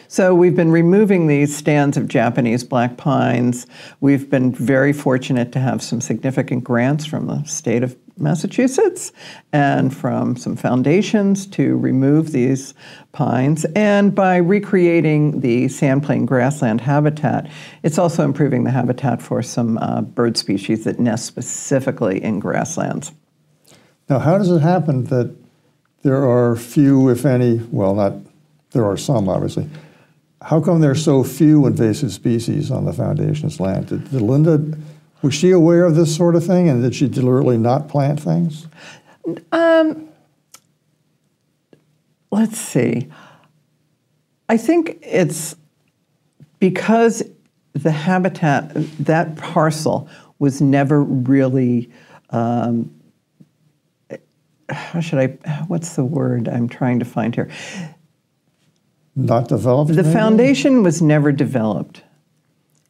So 0.08 0.34
we've 0.34 0.54
been 0.54 0.70
removing 0.70 1.26
these 1.26 1.56
stands 1.56 1.96
of 1.96 2.08
Japanese 2.08 2.64
black 2.64 2.96
pines. 2.96 3.66
We've 4.00 4.28
been 4.28 4.52
very 4.52 4.92
fortunate 4.92 5.52
to 5.52 5.58
have 5.58 5.82
some 5.82 6.00
significant 6.00 6.64
grants 6.64 7.06
from 7.06 7.26
the 7.26 7.42
state 7.44 7.82
of 7.82 7.96
Massachusetts 8.16 9.12
and 9.52 9.94
from 9.94 10.36
some 10.36 10.56
foundations 10.56 11.46
to 11.48 11.76
remove 11.76 12.32
these 12.32 12.74
pines. 13.12 13.64
And 13.74 14.14
by 14.14 14.36
recreating 14.36 15.40
the 15.40 15.66
sandplain 15.66 16.26
grassland 16.26 16.80
habitat, 16.80 17.50
it's 17.82 17.98
also 17.98 18.24
improving 18.24 18.64
the 18.64 18.70
habitat 18.70 19.20
for 19.20 19.42
some 19.42 19.78
uh, 19.78 20.02
bird 20.02 20.36
species 20.36 20.84
that 20.84 21.00
nest 21.00 21.26
specifically 21.26 22.22
in 22.22 22.38
grasslands. 22.38 23.12
Now, 24.08 24.18
how 24.18 24.38
does 24.38 24.50
it 24.50 24.60
happen 24.60 25.04
that 25.04 25.34
there 26.02 26.28
are 26.28 26.54
few, 26.54 27.08
if 27.08 27.24
any, 27.24 27.56
well, 27.72 27.94
not, 27.94 28.12
there 28.72 28.84
are 28.84 28.96
some 28.96 29.28
obviously. 29.28 29.68
How 30.42 30.60
come 30.60 30.80
there's 30.80 31.02
so 31.04 31.24
few 31.24 31.66
invasive 31.66 32.12
species 32.12 32.70
on 32.70 32.84
the 32.84 32.92
Foundation's 32.92 33.60
land? 33.60 33.86
Did, 33.88 34.10
did 34.10 34.20
Linda, 34.20 34.78
was 35.22 35.34
she 35.34 35.50
aware 35.50 35.84
of 35.84 35.94
this 35.94 36.14
sort 36.14 36.34
of 36.34 36.44
thing 36.44 36.68
and 36.68 36.82
did 36.82 36.94
she 36.94 37.08
deliberately 37.08 37.56
not 37.56 37.88
plant 37.88 38.20
things? 38.20 38.66
Let's 42.34 42.58
see. 42.58 43.08
I 44.48 44.56
think 44.56 44.98
it's 45.02 45.54
because 46.58 47.22
the 47.74 47.92
habitat, 47.92 48.72
that 48.98 49.36
parcel 49.36 50.08
was 50.40 50.60
never 50.60 51.00
really, 51.00 51.90
um, 52.30 52.92
how 54.68 54.98
should 54.98 55.20
I, 55.20 55.26
what's 55.68 55.94
the 55.94 56.04
word 56.04 56.48
I'm 56.48 56.68
trying 56.68 56.98
to 56.98 57.04
find 57.04 57.32
here? 57.32 57.48
Not 59.16 59.48
developed? 59.48 59.94
The 59.94 60.02
maybe? 60.02 60.12
foundation 60.12 60.82
was 60.82 61.00
never 61.00 61.30
developed. 61.32 62.02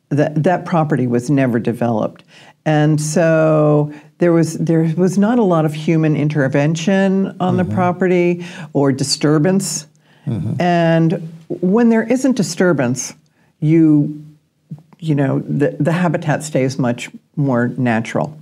That, 0.09 0.43
that 0.43 0.65
property 0.65 1.07
was 1.07 1.29
never 1.29 1.59
developed. 1.59 2.25
And 2.65 3.01
so 3.01 3.93
there 4.19 4.33
was, 4.33 4.55
there 4.55 4.93
was 4.97 5.19
not 5.19 5.39
a 5.39 5.43
lot 5.43 5.65
of 5.65 5.75
human 5.75 6.17
intervention 6.17 7.37
on 7.41 7.57
the 7.57 7.63
mm-hmm. 7.63 7.75
property 7.75 8.47
or 8.73 8.93
disturbance. 8.93 9.87
Mm-hmm. 10.27 10.61
And 10.61 11.33
when 11.49 11.91
there 11.91 12.05
isn't 12.05 12.37
disturbance, 12.37 13.13
you, 13.61 14.25
you 14.99 15.15
know, 15.15 15.41
the, 15.41 15.77
the 15.79 15.93
habitat 15.93 16.43
stays 16.43 16.79
much 16.79 17.11
more 17.37 17.69
natural. 17.69 18.39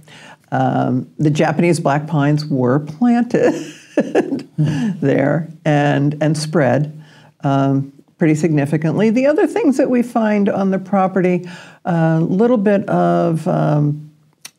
Um, 0.52 1.10
the 1.18 1.30
Japanese 1.30 1.80
black 1.80 2.06
pines 2.06 2.44
were 2.44 2.78
planted 2.80 3.54
hmm. 4.56 4.90
there 5.00 5.48
and, 5.64 6.16
and 6.20 6.36
spread 6.36 7.01
um, 7.42 7.92
pretty 8.18 8.34
significantly. 8.34 9.10
The 9.10 9.26
other 9.26 9.46
things 9.46 9.76
that 9.78 9.90
we 9.90 10.02
find 10.02 10.48
on 10.48 10.70
the 10.70 10.78
property, 10.78 11.48
a 11.84 12.20
little 12.20 12.56
bit 12.56 12.88
of 12.88 13.46
um, 13.48 14.12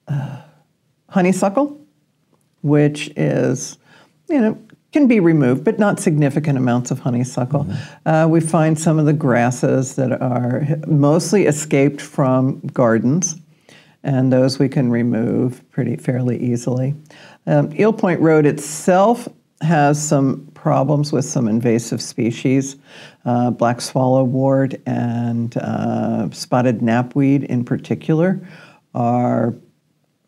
uh, 0.07 0.41
honeysuckle, 1.09 1.79
which 2.61 3.09
is, 3.15 3.77
you 4.29 4.39
know, 4.39 4.57
can 4.91 5.07
be 5.07 5.19
removed, 5.19 5.63
but 5.63 5.79
not 5.79 5.99
significant 5.99 6.57
amounts 6.57 6.91
of 6.91 6.99
honeysuckle. 6.99 7.67
Uh, 8.05 8.27
we 8.29 8.39
find 8.39 8.79
some 8.79 8.99
of 8.99 9.05
the 9.05 9.13
grasses 9.13 9.95
that 9.95 10.11
are 10.21 10.67
mostly 10.85 11.45
escaped 11.45 11.99
from 11.99 12.59
gardens, 12.73 13.35
and 14.03 14.31
those 14.31 14.59
we 14.59 14.69
can 14.69 14.91
remove 14.91 15.67
pretty 15.71 15.95
fairly 15.95 16.37
easily. 16.37 16.93
Um, 17.47 17.73
Eel 17.73 17.91
Point 17.91 18.21
Road 18.21 18.45
itself 18.45 19.27
has 19.61 20.01
some 20.01 20.51
problems 20.63 21.11
with 21.11 21.25
some 21.25 21.49
invasive 21.49 22.01
species, 22.01 22.77
uh, 23.25 23.51
black 23.51 23.79
swallowwort 23.79 24.81
and 24.85 25.57
uh, 25.57 26.31
spotted 26.31 26.79
knapweed 26.79 27.43
in 27.43 27.65
particular 27.65 28.39
are 28.95 29.53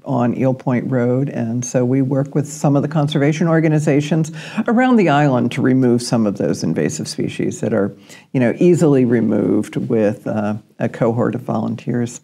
on 0.04 0.38
Eel 0.38 0.54
Point 0.54 0.92
Road, 0.92 1.30
and 1.30 1.64
so 1.64 1.86
we 1.86 2.02
work 2.02 2.36
with 2.36 2.48
some 2.50 2.76
of 2.76 2.82
the 2.82 2.90
conservation 2.90 3.48
organizations 3.48 4.30
around 4.68 4.98
the 4.98 5.08
island 5.08 5.54
to 5.54 5.62
remove 5.62 6.02
some 6.02 6.28
of 6.28 6.38
those 6.38 6.64
invasive 6.64 7.08
species 7.08 7.62
that 7.62 7.74
are, 7.74 7.96
you 8.34 8.40
know, 8.42 8.54
easily 8.60 9.06
removed 9.06 9.78
with 9.78 10.28
uh, 10.28 10.56
a 10.80 10.90
cohort 10.90 11.34
of 11.34 11.42
volunteers. 11.42 12.20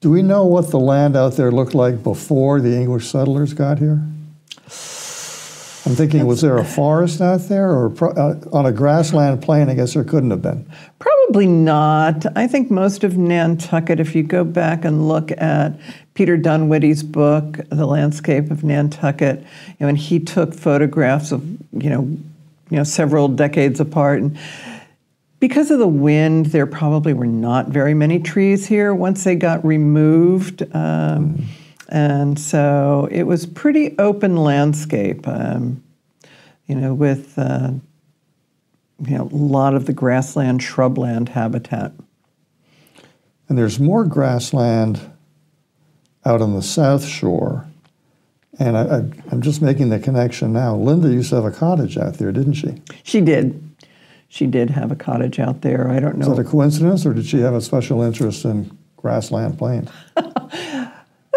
Do 0.00 0.10
we 0.10 0.20
know 0.20 0.44
what 0.44 0.72
the 0.72 0.80
land 0.80 1.16
out 1.16 1.36
there 1.36 1.52
looked 1.52 1.76
like 1.76 2.02
before 2.02 2.60
the 2.60 2.74
English 2.74 3.06
settlers 3.06 3.54
got 3.54 3.78
here? 3.78 4.02
I'm 5.88 5.94
thinking, 5.94 6.26
was 6.26 6.42
there 6.42 6.58
a 6.58 6.64
forest 6.66 7.22
out 7.22 7.48
there, 7.48 7.70
or 7.70 7.88
pro- 7.88 8.10
uh, 8.10 8.38
on 8.52 8.66
a 8.66 8.72
grassland 8.72 9.40
plain? 9.40 9.70
I 9.70 9.74
guess 9.74 9.94
there 9.94 10.04
couldn't 10.04 10.30
have 10.30 10.42
been. 10.42 10.70
Probably 10.98 11.46
not. 11.46 12.26
I 12.36 12.46
think 12.46 12.70
most 12.70 13.04
of 13.04 13.16
Nantucket, 13.16 13.98
if 13.98 14.14
you 14.14 14.22
go 14.22 14.44
back 14.44 14.84
and 14.84 15.08
look 15.08 15.30
at 15.38 15.72
Peter 16.12 16.36
Dunwiddie's 16.36 17.02
book, 17.02 17.60
The 17.70 17.86
Landscape 17.86 18.50
of 18.50 18.62
Nantucket, 18.64 19.38
you 19.40 19.46
know, 19.80 19.88
and 19.88 19.96
he 19.96 20.20
took 20.20 20.52
photographs 20.52 21.32
of, 21.32 21.42
you 21.72 21.88
know, 21.88 22.02
you 22.70 22.76
know, 22.76 22.84
several 22.84 23.28
decades 23.28 23.80
apart. 23.80 24.20
And 24.20 24.38
because 25.40 25.70
of 25.70 25.78
the 25.78 25.88
wind, 25.88 26.46
there 26.46 26.66
probably 26.66 27.14
were 27.14 27.24
not 27.26 27.68
very 27.68 27.94
many 27.94 28.18
trees 28.18 28.66
here 28.66 28.94
once 28.94 29.24
they 29.24 29.36
got 29.36 29.64
removed. 29.64 30.64
Um, 30.74 31.46
and 31.88 32.38
so 32.38 33.08
it 33.10 33.22
was 33.22 33.46
pretty 33.46 33.96
open 33.98 34.36
landscape, 34.36 35.26
um, 35.26 35.82
you 36.66 36.74
know, 36.74 36.92
with 36.92 37.38
uh, 37.38 37.70
you 39.06 39.16
know 39.16 39.24
a 39.24 39.36
lot 39.36 39.74
of 39.74 39.86
the 39.86 39.92
grassland, 39.92 40.60
shrubland 40.60 41.30
habitat. 41.30 41.92
And 43.48 43.56
there's 43.56 43.80
more 43.80 44.04
grassland 44.04 45.00
out 46.24 46.42
on 46.42 46.54
the 46.54 46.62
south 46.62 47.06
shore. 47.06 47.66
And 48.58 48.76
I, 48.76 48.96
I'm 49.30 49.40
just 49.40 49.62
making 49.62 49.88
the 49.88 50.00
connection 50.00 50.52
now. 50.52 50.74
Linda 50.76 51.08
used 51.08 51.30
to 51.30 51.36
have 51.36 51.44
a 51.44 51.50
cottage 51.50 51.96
out 51.96 52.14
there, 52.14 52.32
didn't 52.32 52.54
she? 52.54 52.82
She 53.04 53.20
did. 53.20 53.64
She 54.28 54.46
did 54.46 54.68
have 54.70 54.90
a 54.90 54.96
cottage 54.96 55.38
out 55.38 55.62
there. 55.62 55.88
I 55.88 56.00
don't 56.00 56.18
know. 56.18 56.30
Is 56.30 56.36
that 56.36 56.46
a 56.46 56.48
coincidence, 56.48 57.06
or 57.06 57.14
did 57.14 57.24
she 57.24 57.38
have 57.38 57.54
a 57.54 57.62
special 57.62 58.02
interest 58.02 58.44
in 58.44 58.76
grassland 58.96 59.56
plains? 59.56 59.88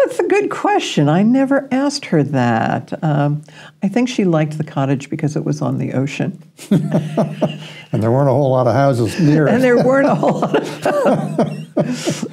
That's 0.04 0.18
a 0.18 0.26
good 0.26 0.50
question. 0.50 1.08
I 1.08 1.22
never 1.22 1.68
asked 1.70 2.06
her 2.06 2.22
that. 2.24 2.92
Um, 3.04 3.42
I 3.82 3.88
think 3.88 4.08
she 4.08 4.24
liked 4.24 4.58
the 4.58 4.64
cottage 4.64 5.08
because 5.08 5.36
it 5.36 5.44
was 5.44 5.62
on 5.62 5.78
the 5.78 5.92
ocean. 5.92 6.42
And 7.92 8.02
there 8.02 8.10
weren't 8.10 8.30
a 8.30 8.32
whole 8.32 8.50
lot 8.50 8.66
of 8.66 8.72
houses 8.74 9.20
near 9.20 9.46
And 9.46 9.62
there 9.62 9.84
weren't 9.84 10.08
a 10.08 10.14
whole 10.14 10.40
lot 10.40 10.56
of. 10.56 12.24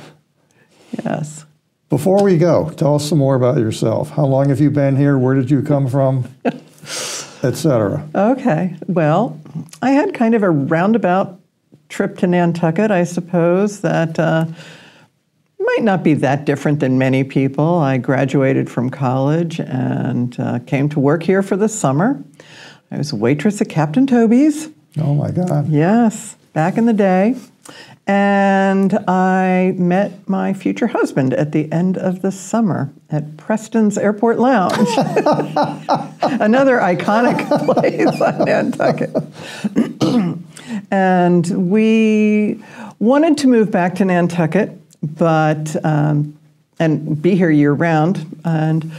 yes. 1.04 1.46
Before 1.90 2.24
we 2.24 2.38
go, 2.38 2.70
tell 2.70 2.96
us 2.96 3.10
some 3.10 3.18
more 3.18 3.36
about 3.36 3.58
yourself. 3.58 4.12
How 4.12 4.26
long 4.26 4.48
have 4.50 4.62
you 4.62 4.72
been 4.72 4.96
here? 4.96 5.18
Where 5.18 5.36
did 5.36 5.52
you 5.52 5.62
come 5.62 5.90
from? 5.90 6.34
Etc. 7.44 8.08
Okay. 8.16 8.78
Well, 8.88 9.38
I 9.82 9.92
had 9.92 10.14
kind 10.14 10.34
of 10.34 10.44
a 10.44 10.50
roundabout 10.50 11.38
trip 11.90 12.18
to 12.20 12.28
Nantucket, 12.28 12.90
I 12.90 13.04
suppose, 13.04 13.82
that 13.82 14.18
uh, 14.18 14.46
might 15.76 15.84
not 15.84 16.04
be 16.04 16.14
that 16.16 16.46
different 16.46 16.80
than 16.80 16.98
many 16.98 17.24
people. 17.24 17.78
I 17.80 17.98
graduated 17.98 18.70
from 18.70 18.90
college 18.90 19.60
and 19.60 20.38
uh, 20.40 20.60
came 20.60 20.90
to 20.90 21.00
work 21.00 21.24
here 21.24 21.42
for 21.44 21.56
the 21.56 21.70
summer. 21.70 22.24
I 22.92 22.98
was 22.98 23.12
a 23.12 23.16
waitress 23.16 23.62
at 23.62 23.70
Captain 23.70 24.08
Tobey's. 24.08 24.70
Oh 24.98 25.14
my 25.14 25.32
God. 25.32 25.70
Yes, 25.70 26.36
back 26.54 26.78
in 26.78 26.86
the 26.86 26.94
day. 26.94 27.36
And 28.08 28.94
I 29.08 29.76
met 29.78 30.28
my 30.28 30.54
future 30.54 30.88
husband 30.88 31.36
at 31.36 31.52
the 31.52 31.72
end 31.72 31.96
of 31.96 32.24
the 32.24 32.32
summer 32.32 32.92
at 33.12 33.38
Preston's 33.38 34.00
Airport 34.00 34.40
Lounge, 34.40 34.76
another 36.24 36.78
iconic 36.80 37.48
place 37.66 38.20
on 38.20 38.46
Nantucket. 38.46 39.16
and 40.92 41.70
we 41.70 42.64
wanted 42.98 43.38
to 43.38 43.48
move 43.48 43.70
back 43.70 43.94
to 43.96 44.06
Nantucket, 44.06 44.79
but 45.04 45.76
um, 45.86 46.38
and 46.80 47.22
be 47.22 47.36
here 47.36 47.50
year 47.50 47.74
round. 47.74 48.40
And 48.46 48.92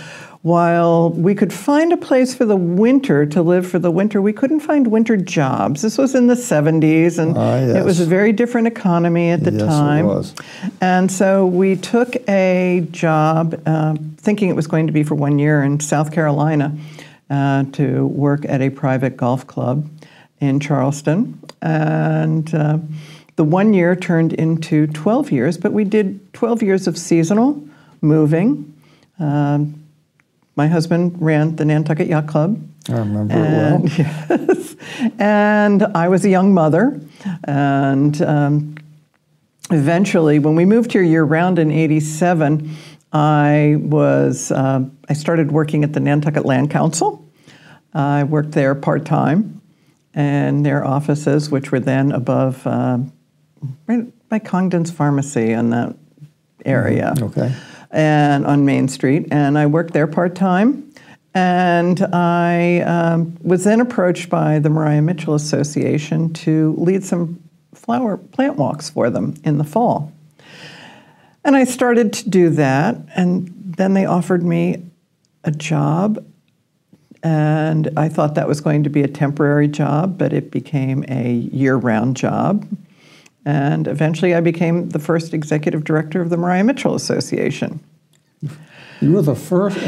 while 0.42 1.10
we 1.10 1.34
could 1.34 1.52
find 1.52 1.92
a 1.92 1.98
place 1.98 2.34
for 2.34 2.46
the 2.46 2.56
winter 2.56 3.26
to 3.26 3.42
live 3.42 3.66
for 3.66 3.78
the 3.78 3.90
winter, 3.90 4.22
we 4.22 4.32
couldn't 4.32 4.60
find 4.60 4.86
winter 4.86 5.16
jobs. 5.16 5.82
This 5.82 5.98
was 5.98 6.14
in 6.14 6.28
the 6.28 6.34
70s, 6.34 7.18
and 7.18 7.36
Ah, 7.36 7.56
it 7.58 7.84
was 7.84 8.00
a 8.00 8.06
very 8.06 8.32
different 8.32 8.66
economy 8.66 9.30
at 9.30 9.44
the 9.44 9.50
Yes, 9.52 9.62
it 9.62 9.66
time. 9.66 10.06
was. 10.06 10.34
And 10.80 11.12
so 11.12 11.44
we 11.46 11.76
took 11.76 12.16
a 12.28 12.86
job, 12.90 13.60
uh, 13.66 13.96
thinking 14.16 14.48
it 14.48 14.56
was 14.56 14.66
going 14.66 14.86
to 14.86 14.94
be 14.94 15.02
for 15.02 15.14
one 15.14 15.38
year 15.38 15.62
in 15.62 15.78
South 15.80 16.10
Carolina, 16.10 16.74
uh, 17.28 17.64
to 17.72 18.06
work 18.06 18.46
at 18.48 18.62
a 18.62 18.70
private 18.70 19.18
golf 19.18 19.46
club 19.46 19.86
in 20.40 20.58
Charleston. 20.58 21.38
And 21.60 22.52
uh, 22.54 22.78
the 23.36 23.44
one 23.44 23.72
year 23.74 23.96
turned 23.96 24.32
into 24.32 24.86
12 24.88 25.32
years, 25.32 25.56
but 25.56 25.72
we 25.72 25.84
did 25.84 26.32
12 26.34 26.62
years 26.62 26.86
of 26.86 26.98
seasonal 26.98 27.62
moving. 28.00 28.74
Um, 29.18 29.84
my 30.56 30.66
husband 30.66 31.16
ran 31.20 31.56
the 31.56 31.64
Nantucket 31.64 32.08
Yacht 32.08 32.26
Club. 32.26 32.62
I 32.88 32.98
remember 32.98 33.34
it 33.34 33.38
well. 33.38 33.82
Yes. 33.98 34.76
And 35.18 35.82
I 35.94 36.08
was 36.08 36.24
a 36.24 36.28
young 36.28 36.52
mother. 36.52 37.00
And 37.44 38.20
um, 38.22 38.74
eventually, 39.70 40.38
when 40.38 40.56
we 40.56 40.64
moved 40.64 40.92
here 40.92 41.02
year 41.02 41.24
round 41.24 41.58
in 41.58 41.70
87, 41.70 42.76
I 43.12 43.76
was, 43.78 44.50
uh, 44.50 44.84
I 45.08 45.12
started 45.14 45.50
working 45.52 45.84
at 45.84 45.92
the 45.92 46.00
Nantucket 46.00 46.44
Land 46.44 46.70
Council. 46.70 47.24
I 47.92 48.24
worked 48.24 48.52
there 48.52 48.74
part 48.74 49.04
time 49.04 49.60
in 50.14 50.62
their 50.62 50.84
offices, 50.84 51.50
which 51.50 51.72
were 51.72 51.80
then 51.80 52.12
above, 52.12 52.66
um 52.66 53.12
right 53.86 54.28
by 54.28 54.38
Congdon's 54.38 54.90
Pharmacy 54.90 55.52
in 55.52 55.70
that 55.70 55.96
area 56.64 57.14
Okay. 57.20 57.54
and 57.90 58.46
on 58.46 58.64
Main 58.64 58.88
Street, 58.88 59.28
and 59.30 59.58
I 59.58 59.66
worked 59.66 59.92
there 59.92 60.06
part 60.06 60.34
time. 60.34 60.86
And 61.32 62.02
I 62.12 62.80
um, 62.80 63.36
was 63.40 63.62
then 63.62 63.80
approached 63.80 64.28
by 64.28 64.58
the 64.58 64.68
Maria 64.68 65.00
Mitchell 65.00 65.34
Association 65.34 66.32
to 66.32 66.74
lead 66.76 67.04
some 67.04 67.40
flower 67.72 68.16
plant 68.16 68.56
walks 68.56 68.90
for 68.90 69.10
them 69.10 69.34
in 69.44 69.58
the 69.58 69.64
fall. 69.64 70.12
And 71.44 71.54
I 71.54 71.64
started 71.64 72.12
to 72.14 72.28
do 72.28 72.50
that, 72.50 72.96
and 73.14 73.48
then 73.76 73.94
they 73.94 74.06
offered 74.06 74.42
me 74.42 74.82
a 75.44 75.52
job. 75.52 76.24
And 77.22 77.90
I 77.96 78.08
thought 78.08 78.34
that 78.34 78.48
was 78.48 78.60
going 78.60 78.82
to 78.82 78.90
be 78.90 79.02
a 79.02 79.08
temporary 79.08 79.68
job, 79.68 80.18
but 80.18 80.32
it 80.32 80.50
became 80.50 81.04
a 81.08 81.32
year 81.32 81.76
round 81.76 82.16
job. 82.16 82.66
And 83.44 83.88
eventually 83.88 84.34
I 84.34 84.40
became 84.40 84.90
the 84.90 84.98
first 84.98 85.32
executive 85.32 85.84
director 85.84 86.20
of 86.20 86.30
the 86.30 86.36
Maria 86.36 86.62
Mitchell 86.64 86.94
Association. 86.94 87.80
You 89.00 89.12
were 89.12 89.22
the 89.22 89.34
first, 89.34 89.78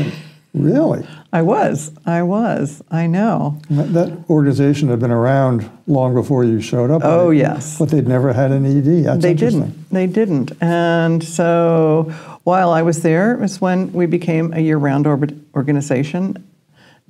really? 0.55 1.07
I 1.35 1.43
was, 1.43 1.93
I 2.07 2.23
was, 2.23 2.83
I 2.91 3.07
know. 3.07 3.61
That, 3.71 3.93
that 3.93 4.25
organization 4.31 4.89
had 4.89 5.01
been 5.01 5.11
around 5.11 5.71
long 5.87 6.15
before 6.15 6.45
you 6.45 6.61
showed 6.61 6.91
up. 6.91 7.03
Oh, 7.05 7.31
yes. 7.31 7.79
But 7.79 7.91
they'd 7.91 8.09
never 8.09 8.33
had 8.33 8.53
an 8.53 8.65
ED. 8.65 9.05
That's 9.05 9.23
they 9.23 9.35
didn't. 9.35 9.91
They 9.91 10.07
didn't. 10.07 10.53
And 10.63 11.23
so 11.23 12.13
while 12.45 12.71
I 12.71 12.83
was 12.83 13.03
there 13.03 13.37
was 13.37 13.61
when 13.61 13.93
we 13.93 14.07
became 14.07 14.53
a 14.53 14.61
year-round 14.61 15.07
orbit 15.07 15.35
organization. 15.55 16.43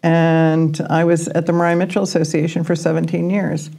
And 0.02 0.80
I 0.90 1.04
was 1.04 1.28
at 1.28 1.46
the 1.46 1.52
Maria 1.52 1.76
Mitchell 1.76 2.02
Association 2.02 2.64
for 2.64 2.74
17 2.74 3.30
years. 3.30 3.70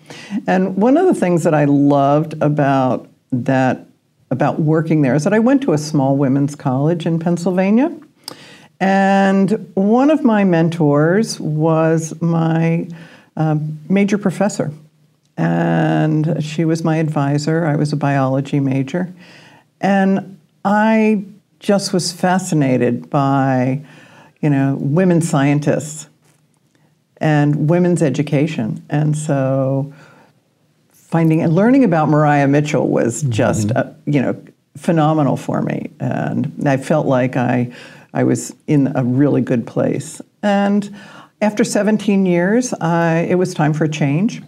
And 0.47 0.77
one 0.77 0.95
of 0.95 1.05
the 1.05 1.13
things 1.13 1.43
that 1.43 1.53
I 1.53 1.65
loved 1.65 2.35
about 2.41 3.09
that, 3.31 3.85
about 4.31 4.59
working 4.59 5.01
there, 5.01 5.15
is 5.15 5.25
that 5.25 5.33
I 5.33 5.39
went 5.39 5.61
to 5.63 5.73
a 5.73 5.77
small 5.77 6.15
women's 6.15 6.55
college 6.55 7.05
in 7.05 7.19
Pennsylvania. 7.19 7.93
And 8.79 9.71
one 9.75 10.09
of 10.09 10.23
my 10.23 10.43
mentors 10.43 11.39
was 11.39 12.19
my 12.21 12.87
um, 13.35 13.79
major 13.89 14.17
professor. 14.17 14.71
And 15.35 16.41
she 16.43 16.63
was 16.63 16.83
my 16.83 16.97
advisor. 16.97 17.65
I 17.65 17.75
was 17.75 17.91
a 17.91 17.95
biology 17.97 18.59
major. 18.59 19.13
And 19.81 20.37
I 20.63 21.25
just 21.59 21.91
was 21.91 22.11
fascinated 22.11 23.09
by, 23.09 23.83
you 24.41 24.49
know, 24.49 24.77
women 24.79 25.21
scientists 25.21 26.07
and 27.23 27.69
women's 27.69 28.03
education. 28.03 28.85
And 28.89 29.17
so 29.17 29.93
finding 30.91 31.41
and 31.41 31.55
learning 31.55 31.85
about 31.85 32.09
Maria 32.09 32.45
Mitchell 32.49 32.89
was 32.89 33.23
just, 33.23 33.71
uh, 33.71 33.91
you 34.05 34.21
know, 34.21 34.35
phenomenal 34.75 35.37
for 35.37 35.61
me. 35.61 35.89
And 36.01 36.51
I 36.67 36.75
felt 36.75 37.07
like 37.07 37.37
I, 37.37 37.71
I 38.13 38.25
was 38.25 38.53
in 38.67 38.91
a 38.97 39.05
really 39.05 39.39
good 39.39 39.65
place. 39.65 40.21
And 40.41 40.93
after 41.41 41.63
17 41.63 42.25
years, 42.25 42.73
I, 42.73 43.19
it 43.29 43.35
was 43.35 43.53
time 43.53 43.73
for 43.73 43.85
a 43.85 43.89
change. 43.89 44.43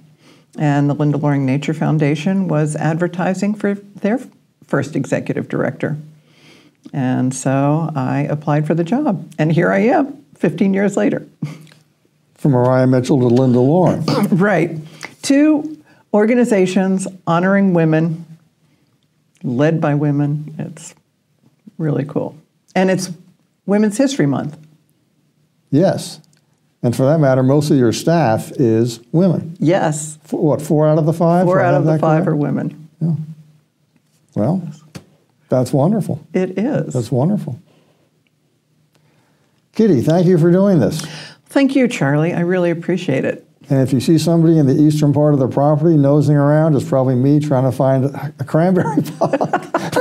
And 0.58 0.90
the 0.90 0.96
Linda 0.96 1.18
Loring 1.18 1.46
Nature 1.46 1.74
Foundation 1.74 2.50
was 2.50 2.76
advertising 2.76 3.56
for 3.56 3.76
their 3.76 4.20
first 4.66 4.98
executive 4.98 5.48
director. 5.48 5.98
And 6.92 7.34
so 7.34 7.90
I 7.96 8.22
applied 8.30 8.68
for 8.68 8.74
the 8.74 8.84
job. 8.84 9.32
And 9.40 9.54
here 9.54 9.72
I 9.72 9.80
am, 9.80 10.26
15 10.36 10.74
years 10.74 10.98
later. 10.98 11.26
From 12.46 12.52
Maria 12.52 12.86
Mitchell 12.86 13.18
to 13.22 13.26
Linda 13.26 13.60
Loring. 13.60 14.04
Right. 14.30 14.78
Two 15.24 15.82
organizations 16.14 17.08
honoring 17.26 17.74
women, 17.74 18.24
led 19.42 19.82
by 19.82 19.96
women. 19.96 20.54
It's 20.60 20.94
really 21.80 22.06
cool. 22.06 22.38
And 22.76 22.92
it's 22.92 23.10
Women's 23.66 23.98
History 23.98 24.28
Month. 24.28 24.60
yes. 25.72 26.20
And 26.84 26.96
for 26.96 27.08
that 27.08 27.18
matter, 27.20 27.42
most 27.42 27.72
of 27.72 27.78
your 27.78 27.92
staff 27.92 28.52
is 28.58 29.00
women. 29.12 29.58
Yes. 29.60 30.20
F- 30.26 30.34
What, 30.34 30.62
four 30.62 30.88
out 30.88 31.00
of 31.00 31.08
the 31.08 31.14
five? 31.14 31.46
Four 31.48 31.62
out 31.62 31.74
of 31.74 31.86
the 31.86 31.98
five 31.98 32.26
correct? 32.26 32.28
are 32.28 32.36
women. 32.36 32.90
Yeah. 33.02 33.16
Well, 34.36 34.62
that's 35.50 35.74
wonderful. 35.74 36.24
It 36.32 36.60
is. 36.60 36.94
That's 36.94 37.12
wonderful. 37.12 37.60
Kitty, 39.74 40.02
thank 40.02 40.28
you 40.28 40.38
for 40.38 40.52
doing 40.52 40.80
this. 40.80 41.04
Thank 41.56 41.74
you, 41.74 41.88
Charley. 41.88 42.34
I 42.34 42.42
really 42.42 42.70
appreciate 42.70 43.24
it. 43.24 43.48
And 43.70 43.80
if 43.80 43.94
you 43.94 44.02
see 44.02 44.18
somebody 44.18 44.60
in 44.60 44.68
the 44.68 44.74
eastern 44.74 45.14
part 45.14 45.34
of 45.34 45.40
the 45.40 45.48
property 45.48 45.96
nosing 45.96 46.36
around, 46.36 46.76
it's 46.76 46.84
probably 46.84 47.16
me 47.16 47.40
trying 47.40 47.64
to 47.64 47.72
find 47.72 48.04
a 48.04 48.44
cranberry 48.44 49.02
pot. 49.20 49.96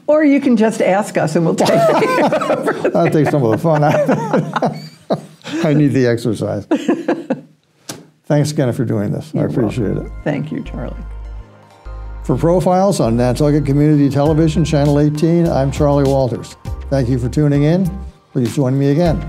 Or 0.06 0.24
you 0.24 0.40
can 0.40 0.56
just 0.56 0.80
ask 0.80 1.18
us 1.18 1.36
and 1.36 1.44
we'll 1.44 1.54
take 1.54 1.68
it. 1.68 1.72
That'll 2.94 3.10
take 3.10 3.26
some 3.28 3.44
of 3.44 3.50
the 3.50 3.58
fun 3.58 3.84
out 3.84 4.00
of 4.00 5.20
it. 5.20 5.66
I 5.66 5.74
need 5.74 5.88
the 5.88 6.06
exercise. 6.06 6.64
Thanks 8.24 8.50
again 8.50 8.72
for 8.72 8.86
doing 8.86 9.12
this. 9.12 9.34
I 9.34 9.40
appreciate 9.40 9.98
it. 9.98 10.10
Thank 10.24 10.50
you, 10.50 10.64
Charley. 10.64 10.96
For 12.24 12.38
profiles 12.38 12.98
on 13.00 13.18
Nantucket 13.18 13.66
Community 13.66 14.08
Television, 14.08 14.64
Channel 14.64 14.98
18, 14.98 15.46
I'm 15.46 15.70
Charley 15.70 16.04
Walters. 16.04 16.56
Thank 16.88 17.10
you 17.10 17.18
for 17.18 17.28
tuning 17.28 17.64
in. 17.64 17.86
Please 18.32 18.56
join 18.56 18.78
me 18.78 18.92
again. 18.92 19.20